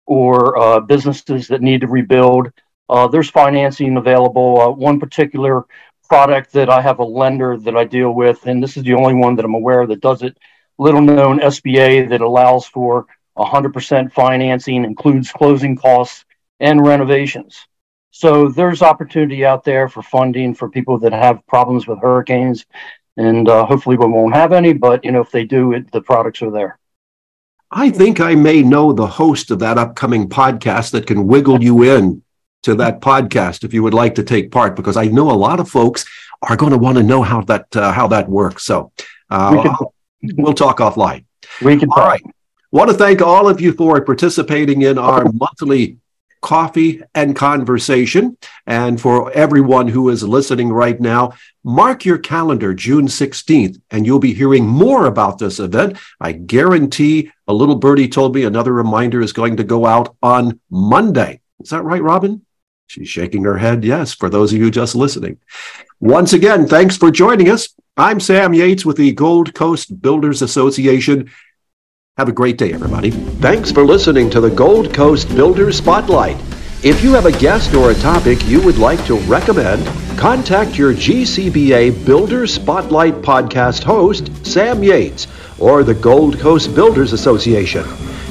or 0.06 0.58
uh, 0.58 0.80
businesses 0.80 1.48
that 1.48 1.62
need 1.62 1.80
to 1.82 1.88
rebuild. 1.88 2.48
uh, 2.88 3.08
there's 3.08 3.30
financing 3.30 3.96
available. 3.96 4.60
Uh, 4.60 4.70
one 4.70 5.00
particular 5.00 5.64
product 6.08 6.52
that 6.52 6.70
I 6.70 6.80
have 6.80 7.00
a 7.00 7.04
lender 7.04 7.56
that 7.58 7.76
I 7.76 7.84
deal 7.84 8.12
with, 8.12 8.46
and 8.46 8.62
this 8.62 8.76
is 8.76 8.84
the 8.84 8.94
only 8.94 9.14
one 9.14 9.34
that 9.36 9.44
I'm 9.44 9.54
aware 9.54 9.86
that 9.86 10.00
does 10.00 10.22
it. 10.22 10.36
Little 10.78 11.00
known 11.00 11.40
SBA 11.40 12.08
that 12.10 12.20
allows 12.20 12.66
for 12.66 13.06
100% 13.36 14.12
financing, 14.12 14.84
includes 14.84 15.30
closing 15.30 15.76
costs 15.76 16.24
and 16.60 16.84
renovations. 16.86 17.66
So 18.10 18.48
there's 18.48 18.80
opportunity 18.80 19.44
out 19.44 19.62
there 19.64 19.88
for 19.88 20.02
funding 20.02 20.54
for 20.54 20.70
people 20.70 20.98
that 21.00 21.12
have 21.12 21.46
problems 21.46 21.86
with 21.86 22.00
hurricanes, 22.00 22.64
and 23.18 23.46
uh, 23.48 23.66
hopefully 23.66 23.98
we 23.98 24.06
won't 24.06 24.34
have 24.34 24.52
any. 24.52 24.72
But 24.72 25.04
you 25.04 25.12
know, 25.12 25.20
if 25.20 25.30
they 25.30 25.44
do, 25.44 25.72
it, 25.72 25.92
the 25.92 26.00
products 26.00 26.40
are 26.40 26.50
there. 26.50 26.78
I 27.70 27.90
think 27.90 28.20
I 28.20 28.34
may 28.34 28.62
know 28.62 28.92
the 28.92 29.06
host 29.06 29.50
of 29.50 29.58
that 29.58 29.76
upcoming 29.76 30.28
podcast 30.28 30.92
that 30.92 31.06
can 31.06 31.26
wiggle 31.26 31.62
you 31.62 31.82
in 31.82 32.22
to 32.62 32.74
that 32.76 33.00
podcast 33.00 33.64
if 33.64 33.74
you 33.74 33.82
would 33.82 33.92
like 33.94 34.14
to 34.14 34.22
take 34.22 34.50
part, 34.50 34.76
because 34.76 34.96
I 34.96 35.06
know 35.06 35.30
a 35.30 35.32
lot 35.32 35.60
of 35.60 35.68
folks 35.68 36.06
are 36.42 36.56
going 36.56 36.72
to 36.72 36.78
want 36.78 36.96
to 36.96 37.02
know 37.02 37.22
how 37.22 37.42
that 37.42 37.76
uh, 37.76 37.92
how 37.92 38.06
that 38.08 38.28
works. 38.28 38.64
So 38.64 38.92
uh, 39.28 39.50
we 39.52 39.62
can, 39.62 40.36
we'll 40.42 40.54
talk 40.54 40.78
offline. 40.78 41.26
We 41.60 41.76
can. 41.76 41.90
All 41.90 41.96
talk. 41.96 42.06
right. 42.06 42.22
Want 42.76 42.90
to 42.90 42.96
thank 42.98 43.22
all 43.22 43.48
of 43.48 43.58
you 43.58 43.72
for 43.72 43.98
participating 44.02 44.82
in 44.82 44.98
our 44.98 45.24
monthly 45.32 45.96
coffee 46.42 47.00
and 47.14 47.34
conversation. 47.34 48.36
And 48.66 49.00
for 49.00 49.32
everyone 49.32 49.88
who 49.88 50.10
is 50.10 50.22
listening 50.22 50.68
right 50.68 51.00
now, 51.00 51.32
mark 51.64 52.04
your 52.04 52.18
calendar 52.18 52.74
June 52.74 53.06
16th, 53.06 53.80
and 53.90 54.04
you'll 54.04 54.18
be 54.18 54.34
hearing 54.34 54.66
more 54.66 55.06
about 55.06 55.38
this 55.38 55.58
event. 55.58 55.96
I 56.20 56.32
guarantee 56.32 57.32
a 57.48 57.54
little 57.54 57.76
birdie 57.76 58.08
told 58.08 58.34
me 58.34 58.44
another 58.44 58.74
reminder 58.74 59.22
is 59.22 59.32
going 59.32 59.56
to 59.56 59.64
go 59.64 59.86
out 59.86 60.14
on 60.22 60.60
Monday. 60.68 61.40
Is 61.62 61.70
that 61.70 61.82
right, 61.82 62.02
Robin? 62.02 62.44
She's 62.88 63.08
shaking 63.08 63.44
her 63.44 63.56
head. 63.56 63.84
Yes, 63.84 64.12
for 64.12 64.28
those 64.28 64.52
of 64.52 64.58
you 64.58 64.70
just 64.70 64.94
listening. 64.94 65.38
Once 65.98 66.34
again, 66.34 66.66
thanks 66.66 66.98
for 66.98 67.10
joining 67.10 67.48
us. 67.48 67.70
I'm 67.96 68.20
Sam 68.20 68.52
Yates 68.52 68.84
with 68.84 68.98
the 68.98 69.12
Gold 69.12 69.54
Coast 69.54 70.02
Builders 70.02 70.42
Association. 70.42 71.30
Have 72.18 72.30
a 72.30 72.32
great 72.32 72.56
day, 72.56 72.72
everybody. 72.72 73.10
Thanks 73.10 73.70
for 73.70 73.84
listening 73.84 74.30
to 74.30 74.40
the 74.40 74.48
Gold 74.48 74.94
Coast 74.94 75.28
Builders 75.36 75.76
Spotlight. 75.76 76.38
If 76.82 77.04
you 77.04 77.12
have 77.12 77.26
a 77.26 77.38
guest 77.38 77.74
or 77.74 77.90
a 77.90 77.94
topic 77.94 78.42
you 78.46 78.62
would 78.62 78.78
like 78.78 79.04
to 79.04 79.16
recommend, 79.26 79.86
contact 80.18 80.78
your 80.78 80.94
GCBA 80.94 82.06
Builders 82.06 82.54
Spotlight 82.54 83.16
podcast 83.16 83.82
host, 83.82 84.30
Sam 84.46 84.82
Yates, 84.82 85.26
or 85.58 85.84
the 85.84 85.92
Gold 85.92 86.38
Coast 86.38 86.74
Builders 86.74 87.12
Association 87.12 87.84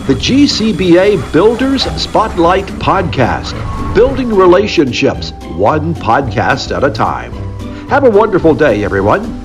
the 0.08 0.14
GCBA 0.14 1.32
Builders 1.34 1.84
Spotlight 2.00 2.66
Podcast, 2.80 3.56
building 3.96 4.30
relationships 4.30 5.32
one 5.58 5.96
podcast 5.96 6.76
at 6.76 6.84
a 6.84 6.92
time. 6.92 7.32
Have 7.90 8.04
a 8.04 8.10
wonderful 8.10 8.54
day, 8.54 8.84
everyone. 8.84 9.45